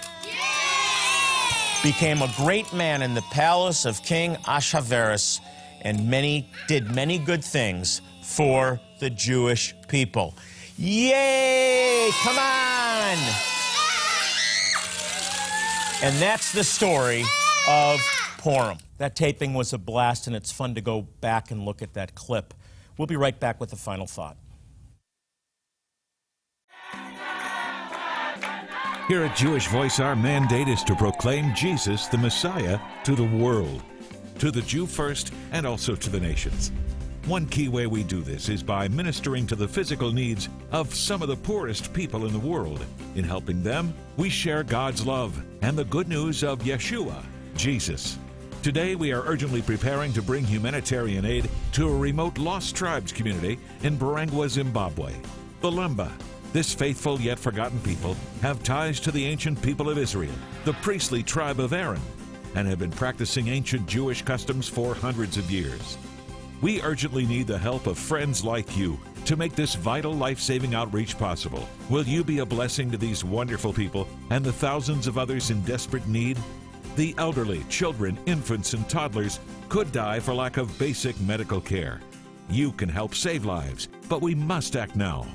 became 1.83 2.21
a 2.21 2.31
great 2.37 2.71
man 2.73 3.01
in 3.01 3.13
the 3.13 3.21
palace 3.23 3.85
of 3.85 4.01
King 4.03 4.35
Ahasuerus 4.47 5.39
and 5.81 6.09
many 6.09 6.49
did 6.67 6.93
many 6.93 7.17
good 7.17 7.43
things 7.43 8.01
for 8.23 8.79
the 8.99 9.09
Jewish 9.09 9.73
people. 9.87 10.33
Yay! 10.77 12.09
Come 12.23 12.37
on! 12.37 13.17
And 16.03 16.15
that's 16.21 16.51
the 16.51 16.63
story 16.63 17.23
of 17.67 17.99
Purim. 18.37 18.77
That 18.97 19.15
taping 19.15 19.53
was 19.53 19.73
a 19.73 19.77
blast, 19.77 20.27
and 20.27 20.35
it's 20.35 20.51
fun 20.51 20.75
to 20.75 20.81
go 20.81 21.01
back 21.21 21.51
and 21.51 21.63
look 21.65 21.81
at 21.81 21.93
that 21.93 22.15
clip. 22.15 22.53
We'll 22.97 23.07
be 23.07 23.15
right 23.15 23.39
back 23.39 23.59
with 23.59 23.69
the 23.69 23.75
final 23.75 24.07
thought. 24.07 24.37
Here 29.07 29.23
at 29.23 29.37
Jewish 29.37 29.67
Voice, 29.67 30.01
our 30.01 30.17
mandate 30.17 30.67
is 30.67 30.83
to 30.83 30.93
proclaim 30.93 31.55
Jesus, 31.55 32.07
the 32.07 32.17
Messiah, 32.17 32.77
to 33.05 33.15
the 33.15 33.23
world, 33.23 33.81
to 34.39 34.51
the 34.51 34.61
Jew 34.61 34.85
first, 34.85 35.33
and 35.53 35.65
also 35.65 35.95
to 35.95 36.09
the 36.09 36.19
nations. 36.19 36.73
One 37.25 37.45
key 37.45 37.69
way 37.69 37.87
we 37.87 38.03
do 38.03 38.21
this 38.21 38.49
is 38.49 38.61
by 38.61 38.89
ministering 38.89 39.47
to 39.47 39.55
the 39.55 39.67
physical 39.67 40.11
needs 40.11 40.49
of 40.73 40.93
some 40.93 41.21
of 41.21 41.29
the 41.29 41.37
poorest 41.37 41.93
people 41.93 42.25
in 42.25 42.33
the 42.33 42.39
world. 42.39 42.85
In 43.15 43.23
helping 43.23 43.63
them, 43.63 43.93
we 44.17 44.29
share 44.29 44.61
God's 44.61 45.05
love 45.05 45.41
and 45.61 45.77
the 45.77 45.85
good 45.85 46.09
news 46.09 46.43
of 46.43 46.59
Yeshua, 46.59 47.23
Jesus. 47.55 48.17
Today, 48.61 48.95
we 48.95 49.13
are 49.13 49.23
urgently 49.25 49.61
preparing 49.61 50.11
to 50.11 50.21
bring 50.21 50.43
humanitarian 50.43 51.23
aid 51.23 51.49
to 51.71 51.87
a 51.87 51.97
remote 51.97 52.37
lost 52.37 52.75
tribes 52.75 53.13
community 53.13 53.57
in 53.83 53.97
Mberengwa, 53.97 54.49
Zimbabwe. 54.49 55.13
The 55.61 55.71
Lemba, 55.71 56.11
this 56.53 56.73
faithful 56.73 57.19
yet 57.19 57.37
forgotten 57.37 57.79
people, 57.81 58.15
have 58.41 58.63
ties 58.63 58.99
to 59.01 59.11
the 59.11 59.25
ancient 59.25 59.61
people 59.61 59.89
of 59.89 59.97
Israel, 59.97 60.33
the 60.65 60.73
priestly 60.73 61.23
tribe 61.23 61.59
of 61.59 61.73
Aaron, 61.73 62.01
and 62.55 62.67
have 62.67 62.79
been 62.79 62.91
practicing 62.91 63.47
ancient 63.47 63.87
Jewish 63.87 64.21
customs 64.21 64.67
for 64.67 64.95
hundreds 64.95 65.37
of 65.37 65.51
years. 65.51 65.97
We 66.61 66.81
urgently 66.81 67.25
need 67.25 67.45
the 67.47 67.57
help 67.57 67.85
of 67.85 67.99
friends 67.99 68.43
like 68.43 68.75
you 68.75 68.99
to 69.25 69.35
make 69.35 69.55
this 69.55 69.75
vital 69.75 70.13
life 70.13 70.39
saving 70.39 70.73
outreach 70.73 71.17
possible. 71.17 71.67
Will 71.89 72.05
you 72.05 72.23
be 72.23 72.39
a 72.39 72.45
blessing 72.45 72.89
to 72.91 72.97
these 72.97 73.23
wonderful 73.23 73.73
people 73.73 74.07
and 74.29 74.43
the 74.43 74.53
thousands 74.53 75.05
of 75.05 75.17
others 75.17 75.51
in 75.51 75.61
desperate 75.61 76.07
need? 76.07 76.39
The 76.95 77.13
elderly, 77.19 77.63
children, 77.69 78.17
infants, 78.25 78.73
and 78.73 78.89
toddlers 78.89 79.39
could 79.69 79.91
die 79.91 80.19
for 80.19 80.33
lack 80.33 80.57
of 80.57 80.79
basic 80.79 81.19
medical 81.21 81.61
care. 81.61 82.01
You 82.49 82.71
can 82.71 82.89
help 82.89 83.13
save 83.13 83.45
lives, 83.45 83.89
but 84.09 84.21
we 84.21 84.33
must 84.33 84.75
act 84.75 84.95
now. 84.95 85.27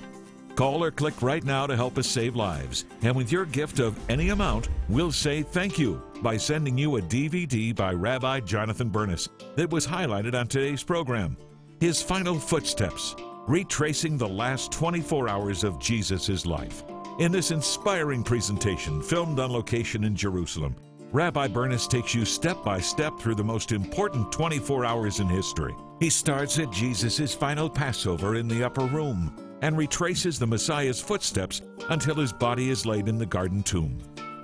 Call 0.55 0.85
or 0.85 0.91
click 0.91 1.23
right 1.23 1.43
now 1.43 1.67
to 1.67 1.77
help 1.77 1.97
us 1.97 2.07
save 2.07 2.37
lives. 2.37 2.85
And 3.03 3.17
with 3.17 3.33
your 3.33 3.47
gift 3.47 3.79
of 3.79 3.99
any 4.11 4.29
amount, 4.29 4.69
we'll 4.89 5.13
say 5.13 5.43
thank 5.43 5.79
you 5.79 6.03
by 6.21 6.37
sending 6.37 6.77
you 6.77 6.97
a 6.97 7.03
DVD 7.03 7.75
by 7.75 7.93
Rabbi 7.93 8.41
Jonathan 8.41 8.91
Bernis 8.91 9.29
that 9.57 9.71
was 9.71 9.87
highlighted 9.87 10.35
on 10.35 10.47
today's 10.47 10.83
program. 10.83 11.37
His 11.81 12.03
Final 12.03 12.39
Footsteps, 12.39 13.17
retracing 13.49 14.19
the 14.19 14.29
last 14.29 14.71
24 14.73 15.29
hours 15.29 15.65
of 15.65 15.81
Jesus' 15.81 16.45
life. 16.45 16.85
In 17.19 17.33
this 17.33 17.51
inspiring 17.51 18.23
presentation, 18.23 19.03
filmed 19.03 19.41
on 19.41 19.51
location 19.51 20.05
in 20.05 20.15
Jerusalem, 20.15 20.77
Rabbi 21.13 21.49
Bernis 21.49 21.87
takes 21.87 22.15
you 22.15 22.25
step 22.25 22.63
by 22.63 22.79
step 22.81 23.19
through 23.19 23.35
the 23.35 23.45
most 23.45 23.73
important 23.73 24.31
24 24.33 24.85
hours 24.85 25.21
in 25.21 25.29
history. 25.29 25.75
He 25.99 26.09
starts 26.09 26.59
at 26.59 26.71
Jesus' 26.71 27.35
final 27.35 27.69
Passover 27.69 28.37
in 28.37 28.49
the 28.49 28.65
upper 28.65 28.87
room 28.87 29.52
and 29.63 29.79
retraces 29.79 30.39
the 30.39 30.47
Messiah's 30.47 31.01
footsteps 31.01 31.63
until 31.89 32.17
his 32.17 32.33
body 32.33 32.71
is 32.71 32.85
laid 32.85 33.09
in 33.09 33.17
the 33.17 33.27
garden 33.27 33.63
tomb. 33.63 33.99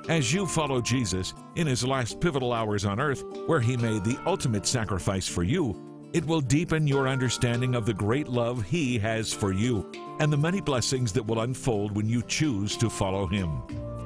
As 0.09 0.33
you 0.33 0.47
follow 0.47 0.81
Jesus 0.81 1.35
in 1.57 1.67
his 1.67 1.85
last 1.85 2.19
pivotal 2.19 2.55
hours 2.55 2.87
on 2.87 2.99
earth, 2.99 3.23
where 3.47 3.61
he 3.61 3.77
made 3.77 4.05
the 4.05 4.19
ultimate 4.25 4.67
sacrifice 4.67 5.29
for 5.29 5.43
you, 5.43 5.77
it 6.15 6.25
will 6.25 6.41
deepen 6.41 6.87
your 6.87 7.07
understanding 7.07 7.75
of 7.75 7.85
the 7.85 7.93
great 7.93 8.29
love 8.29 8.65
he 8.65 8.99
has 8.99 9.31
for 9.31 9.53
you 9.53 9.91
and 10.21 10.33
the 10.33 10.37
many 10.39 10.63
blessings 10.63 11.13
that 11.13 11.27
will 11.27 11.41
unfold 11.41 11.95
when 11.95 12.09
you 12.09 12.23
choose 12.23 12.77
to 12.79 12.89
follow 12.89 13.27
him. 13.27 13.61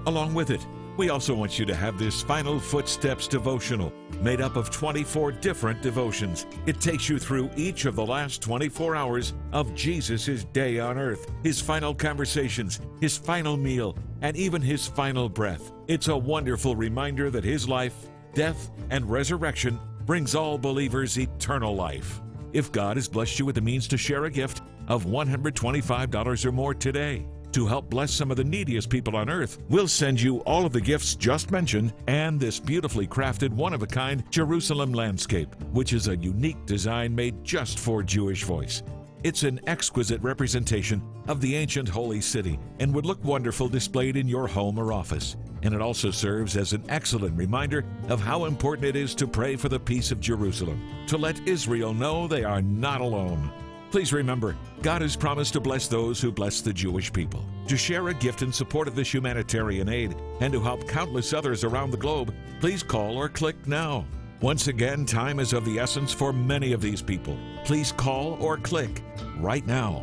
Along 0.07 0.35
with 0.35 0.51
it, 0.51 0.67
we 0.97 1.11
also 1.11 1.35
want 1.35 1.59
you 1.59 1.65
to 1.67 1.77
have 1.77 1.99
this 1.99 2.23
Final 2.23 2.59
Footsteps 2.59 3.29
devotional 3.29 3.93
made 4.23 4.41
up 4.41 4.57
of 4.57 4.71
24 4.71 5.33
different 5.33 5.83
devotions. 5.83 6.47
It 6.67 6.81
takes 6.81 7.09
you 7.09 7.19
through 7.19 7.51
each 7.57 7.85
of 7.85 7.97
the 7.97 8.07
last 8.07 8.41
24 8.41 8.95
hours 8.95 9.35
of 9.53 9.75
Jesus' 9.75 10.45
day 10.45 10.79
on 10.79 10.97
earth, 10.97 11.31
his 11.43 11.61
final 11.61 11.95
conversations, 11.95 12.81
his 13.01 13.19
final 13.19 13.57
meal, 13.57 13.97
and 14.21 14.37
even 14.37 14.63
his 14.63 14.87
final 14.87 15.29
breath. 15.29 15.73
It's 15.89 16.09
a 16.09 16.17
wonderful 16.17 16.77
reminder 16.77 17.31
that 17.31 17.45
his 17.45 17.69
life, 17.69 18.07
death, 18.35 18.71
and 18.91 19.11
resurrection 19.11 19.79
brings 20.07 20.35
all 20.35 20.57
believers 20.59 21.19
eternal 21.19 21.75
life. 21.75 22.21
If 22.53 22.71
God 22.71 22.97
has 22.97 23.09
blessed 23.09 23.39
you 23.39 23.47
with 23.47 23.57
the 23.57 23.61
means 23.61 23.89
to 23.89 23.97
share 23.97 24.27
a 24.27 24.31
gift 24.31 24.63
of 24.89 25.05
$125 25.05 26.45
or 26.45 26.53
more 26.53 26.75
today, 26.75 27.27
to 27.53 27.67
help 27.67 27.89
bless 27.91 28.13
some 28.13 28.31
of 28.31 28.37
the 28.37 28.45
neediest 28.45 28.89
people 28.89 29.17
on 29.17 29.29
earth. 29.29 29.59
We'll 29.69 29.89
send 29.89 30.21
you 30.21 30.39
all 30.41 30.67
of 30.67 30.73
the 30.73 30.81
gifts 30.81 31.15
just 31.15 31.51
mentioned 31.51 31.93
and 32.07 32.41
this 32.41 32.59
beautifully 32.59 33.07
crafted, 33.07 33.51
one 33.51 33.73
of 33.73 33.83
a 33.83 33.87
kind 33.87 34.25
Jerusalem 34.31 34.93
landscape, 34.93 35.55
which 35.73 35.93
is 35.93 36.09
a 36.09 36.17
unique 36.17 36.65
design 36.67 37.15
made 37.15 37.45
just 37.45 37.79
for 37.79 38.03
Jewish 38.03 38.45
Voice. 38.45 38.83
It's 39.25 39.45
an 39.45 39.61
exquisite 39.69 40.21
representation 40.21 41.01
of 41.29 41.41
the 41.41 41.55
ancient 41.55 41.89
holy 41.89 42.21
city 42.21 42.59
and 42.81 42.93
would 42.93 43.07
look 43.07 43.23
wonderful 43.25 43.69
displayed 43.69 44.17
in 44.17 44.27
your 44.27 44.49
home 44.49 44.79
or 44.79 44.93
office. 44.93 45.37
And 45.63 45.73
it 45.73 45.81
also 45.81 46.11
serves 46.11 46.57
as 46.57 46.73
an 46.73 46.83
excellent 46.89 47.37
reminder 47.37 47.85
of 48.09 48.21
how 48.21 48.47
important 48.47 48.85
it 48.85 48.97
is 48.97 49.15
to 49.15 49.29
pray 49.29 49.55
for 49.55 49.69
the 49.69 49.79
peace 49.79 50.11
of 50.11 50.19
Jerusalem, 50.19 50.83
to 51.07 51.17
let 51.17 51.47
Israel 51.47 51.95
know 51.95 52.27
they 52.27 52.43
are 52.43 52.63
not 52.63 53.01
alone. 53.01 53.53
Please 53.93 54.11
remember, 54.15 54.57
God 54.81 55.03
has 55.03 55.17
promised 55.17 55.53
to 55.53 55.61
bless 55.61 55.87
those 55.87 56.19
who 56.19 56.33
bless 56.33 56.63
the 56.63 56.73
Jewish 56.73 57.13
people. 57.13 57.45
To 57.69 57.77
share 57.77 58.09
a 58.09 58.15
gift 58.15 58.41
in 58.41 58.51
support 58.51 58.89
of 58.89 58.97
this 58.97 59.13
humanitarian 59.13 59.91
aid 59.91 60.17
and 60.41 60.51
to 60.55 60.61
help 60.61 60.89
countless 60.89 61.35
others 61.35 61.63
around 61.63 61.91
the 61.91 61.99
globe, 61.99 62.35
please 62.59 62.83
call 62.83 63.19
or 63.19 63.29
click 63.29 63.67
now. 63.67 64.07
Once 64.41 64.69
again, 64.69 65.05
time 65.05 65.39
is 65.39 65.53
of 65.53 65.67
the 65.67 65.79
essence 65.79 66.11
for 66.11 66.33
many 66.33 66.73
of 66.73 66.81
these 66.81 67.03
people. 67.03 67.37
Please 67.67 67.93
call 67.93 68.43
or 68.43 68.57
click 68.57 69.03
right 69.37 69.67
now. 69.67 70.03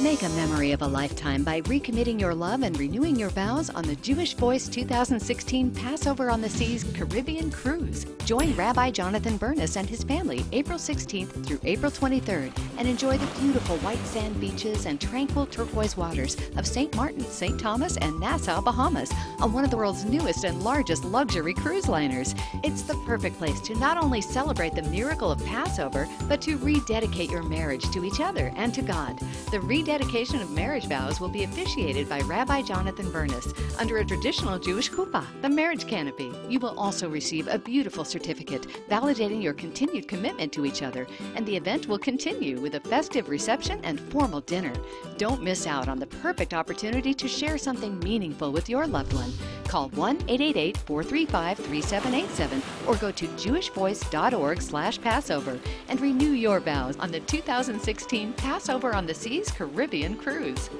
Make 0.00 0.22
a 0.22 0.28
memory 0.28 0.70
of 0.70 0.82
a 0.82 0.86
lifetime 0.86 1.42
by 1.42 1.60
recommitting 1.62 2.20
your 2.20 2.32
love 2.32 2.62
and 2.62 2.78
renewing 2.78 3.16
your 3.16 3.30
vows 3.30 3.68
on 3.68 3.82
the 3.82 3.96
Jewish 3.96 4.34
Voice 4.34 4.68
2016 4.68 5.72
Passover 5.72 6.30
on 6.30 6.40
the 6.40 6.48
Seas 6.48 6.84
Caribbean 6.94 7.50
Cruise. 7.50 8.06
Join 8.24 8.54
Rabbi 8.54 8.92
Jonathan 8.92 9.36
Bernis 9.36 9.76
and 9.76 9.88
his 9.88 10.04
family 10.04 10.44
April 10.52 10.78
16th 10.78 11.44
through 11.44 11.58
April 11.64 11.90
23rd 11.90 12.52
and 12.78 12.86
enjoy 12.86 13.18
the 13.18 13.40
beautiful 13.40 13.76
white 13.78 13.98
sand 14.06 14.40
beaches 14.40 14.86
and 14.86 15.00
tranquil 15.00 15.46
turquoise 15.46 15.96
waters 15.96 16.36
of 16.56 16.64
St. 16.64 16.94
Martin, 16.94 17.24
St. 17.24 17.58
Thomas, 17.58 17.96
and 17.96 18.20
Nassau, 18.20 18.60
Bahamas 18.60 19.10
on 19.40 19.52
one 19.52 19.64
of 19.64 19.72
the 19.72 19.76
world's 19.76 20.04
newest 20.04 20.44
and 20.44 20.62
largest 20.62 21.04
luxury 21.04 21.54
cruise 21.54 21.88
liners. 21.88 22.36
It's 22.62 22.82
the 22.82 22.94
perfect 23.04 23.36
place 23.36 23.60
to 23.62 23.74
not 23.74 23.98
only 23.98 24.20
celebrate 24.20 24.76
the 24.76 24.82
miracle 24.82 25.32
of 25.32 25.44
Passover, 25.44 26.08
but 26.28 26.40
to 26.42 26.56
rededicate 26.58 27.30
your 27.30 27.42
marriage 27.42 27.90
to 27.90 28.04
each 28.04 28.20
other 28.20 28.52
and 28.54 28.72
to 28.74 28.82
God. 28.82 29.18
The 29.50 29.60
rededication 29.88 30.42
of 30.42 30.50
marriage 30.50 30.84
vows 30.84 31.18
will 31.18 31.30
be 31.30 31.44
officiated 31.44 32.10
by 32.10 32.20
Rabbi 32.20 32.60
Jonathan 32.60 33.10
Bernis 33.10 33.54
under 33.78 33.96
a 33.96 34.04
traditional 34.04 34.58
Jewish 34.58 34.90
chuppah, 34.90 35.24
the 35.40 35.48
marriage 35.48 35.86
canopy. 35.86 36.30
You 36.46 36.60
will 36.60 36.78
also 36.78 37.08
receive 37.08 37.48
a 37.48 37.58
beautiful 37.58 38.04
certificate 38.04 38.66
validating 38.90 39.42
your 39.42 39.54
continued 39.54 40.06
commitment 40.06 40.52
to 40.52 40.66
each 40.66 40.82
other, 40.82 41.06
and 41.34 41.46
the 41.46 41.56
event 41.56 41.88
will 41.88 41.98
continue 41.98 42.60
with 42.60 42.74
a 42.74 42.80
festive 42.80 43.30
reception 43.30 43.80
and 43.82 43.98
formal 43.98 44.42
dinner. 44.42 44.74
Don't 45.16 45.42
miss 45.42 45.66
out 45.66 45.88
on 45.88 45.98
the 45.98 46.06
perfect 46.06 46.52
opportunity 46.52 47.14
to 47.14 47.26
share 47.26 47.56
something 47.56 47.98
meaningful 48.00 48.52
with 48.52 48.68
your 48.68 48.86
loved 48.86 49.14
one. 49.14 49.32
Call 49.68 49.90
1-888-435-3787 49.90 52.88
or 52.88 52.96
go 52.96 53.10
to 53.10 53.26
jewishvoice.org 53.28 54.62
slash 54.62 54.98
Passover 55.00 55.58
and 55.88 56.00
renew 56.00 56.32
your 56.32 56.60
vows 56.60 56.96
on 56.98 57.10
the 57.10 57.20
2016 57.20 58.34
Passover 58.34 58.94
on 58.94 59.06
the 59.06 59.14
Seas 59.14 59.50
Caribbean 59.78 60.16
Cruise. 60.16 60.70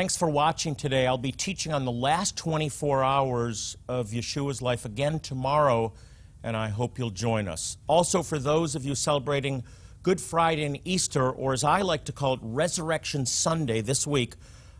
Thanks 0.00 0.16
for 0.16 0.30
watching 0.30 0.74
today. 0.74 1.06
I'll 1.06 1.18
be 1.18 1.30
teaching 1.30 1.74
on 1.74 1.84
the 1.84 1.92
last 1.92 2.34
24 2.38 3.04
hours 3.04 3.76
of 3.86 4.12
Yeshua's 4.12 4.62
life 4.62 4.86
again 4.86 5.20
tomorrow, 5.20 5.92
and 6.42 6.56
I 6.56 6.70
hope 6.70 6.98
you'll 6.98 7.10
join 7.10 7.46
us. 7.46 7.76
Also, 7.86 8.22
for 8.22 8.38
those 8.38 8.74
of 8.74 8.82
you 8.82 8.94
celebrating 8.94 9.62
Good 10.02 10.18
Friday 10.18 10.64
and 10.64 10.80
Easter, 10.86 11.30
or 11.30 11.52
as 11.52 11.64
I 11.64 11.82
like 11.82 12.06
to 12.06 12.12
call 12.12 12.32
it, 12.32 12.40
Resurrection 12.42 13.26
Sunday 13.26 13.82
this 13.82 14.06
week, 14.06 14.36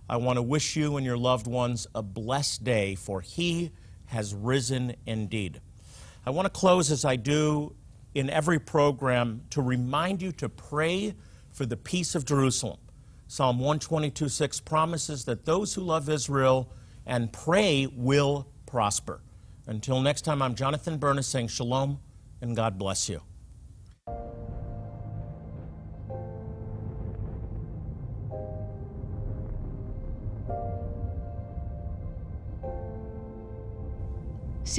I 0.08 0.16
want 0.16 0.38
to 0.38 0.42
wish 0.42 0.74
you 0.74 0.96
and 0.96 1.04
your 1.04 1.18
loved 1.18 1.46
ones 1.46 1.86
a 1.94 2.02
blessed 2.02 2.64
day, 2.64 2.94
for 2.94 3.20
He 3.20 3.72
has 4.06 4.34
risen 4.34 4.96
indeed. 5.04 5.60
I 6.24 6.30
want 6.30 6.46
to 6.46 6.58
close 6.58 6.90
as 6.90 7.04
I 7.04 7.16
do 7.16 7.74
in 8.14 8.30
every 8.30 8.58
program 8.58 9.42
to 9.50 9.60
remind 9.60 10.22
you 10.22 10.32
to 10.32 10.48
pray 10.48 11.14
for 11.50 11.66
the 11.66 11.76
peace 11.76 12.14
of 12.14 12.24
Jerusalem. 12.24 12.78
Psalm 13.30 13.60
122.6 13.60 14.64
promises 14.64 15.24
that 15.26 15.44
those 15.44 15.72
who 15.72 15.82
love 15.82 16.08
Israel 16.08 16.72
and 17.06 17.32
pray 17.32 17.86
will 17.86 18.48
prosper. 18.66 19.20
Until 19.68 20.00
next 20.00 20.22
time, 20.22 20.42
I'm 20.42 20.56
Jonathan 20.56 20.98
Bernis 20.98 21.28
saying 21.28 21.46
shalom 21.46 22.00
and 22.40 22.56
God 22.56 22.76
bless 22.76 23.08
you. 23.08 23.22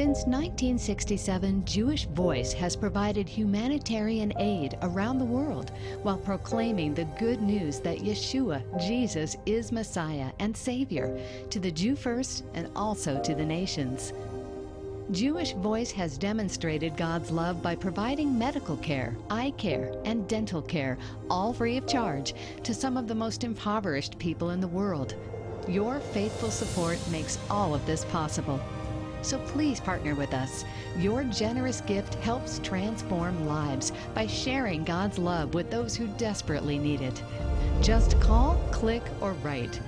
Since 0.02 0.26
1967, 0.26 1.64
Jewish 1.64 2.06
Voice 2.06 2.54
has 2.54 2.76
provided 2.76 3.30
humanitarian 3.30 4.34
aid 4.40 4.76
around 4.82 5.20
the 5.20 5.26
world 5.26 5.72
while 6.02 6.18
proclaiming 6.18 6.96
the 6.96 7.06
good 7.20 7.40
news 7.40 7.80
that 7.82 8.00
Yeshua, 8.00 8.64
Jesus, 8.84 9.38
is 9.46 9.72
Messiah 9.72 10.32
and 10.40 10.58
Savior 10.58 11.24
to 11.52 11.60
the 11.60 11.70
Jew 11.70 11.96
first 11.96 12.46
and 12.56 12.68
also 12.76 13.22
to 13.22 13.36
the 13.36 13.46
nations. 13.46 14.12
Jewish 15.12 15.54
Voice 15.54 15.92
has 15.92 16.18
demonstrated 16.18 16.98
God's 16.98 17.30
love 17.30 17.62
by 17.62 17.76
providing 17.76 18.36
medical 18.36 18.78
care, 18.78 19.16
eye 19.30 19.54
care, 19.56 19.94
and 20.04 20.28
dental 20.28 20.64
care, 20.64 20.98
all 21.30 21.54
free 21.54 21.78
of 21.78 21.86
charge, 21.86 22.34
to 22.64 22.74
some 22.74 22.98
of 22.98 23.08
the 23.08 23.14
most 23.14 23.44
impoverished 23.44 24.18
people 24.18 24.50
in 24.50 24.62
the 24.62 24.68
world. 24.68 25.14
Your 25.68 26.00
faithful 26.00 26.50
support 26.50 26.98
makes 27.12 27.38
all 27.52 27.76
of 27.76 27.86
this 27.86 28.04
possible. 28.06 28.60
So 29.22 29.38
please 29.40 29.80
partner 29.80 30.16
with 30.16 30.34
us. 30.34 30.66
Your 30.98 31.24
generous 31.24 31.82
gift 31.82 32.16
helps 32.16 32.60
transform 32.60 33.48
lives 33.48 33.92
by 34.14 34.28
sharing 34.28 34.84
God's 34.84 35.18
love 35.18 35.54
with 35.54 35.70
those 35.70 35.96
who 35.96 36.08
desperately 36.18 36.78
need 36.78 37.02
it. 37.02 37.22
Just 37.82 38.20
call, 38.20 38.56
click, 38.72 39.04
or 39.22 39.34
write. 39.44 39.80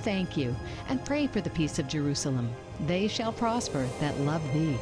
Thank 0.00 0.36
you, 0.36 0.56
and 0.88 1.04
pray 1.04 1.26
for 1.26 1.40
the 1.40 1.50
peace 1.50 1.78
of 1.78 1.88
Jerusalem. 1.88 2.50
They 2.86 3.06
shall 3.06 3.32
prosper 3.32 3.86
that 4.00 4.18
love 4.20 4.42
thee. 4.52 4.76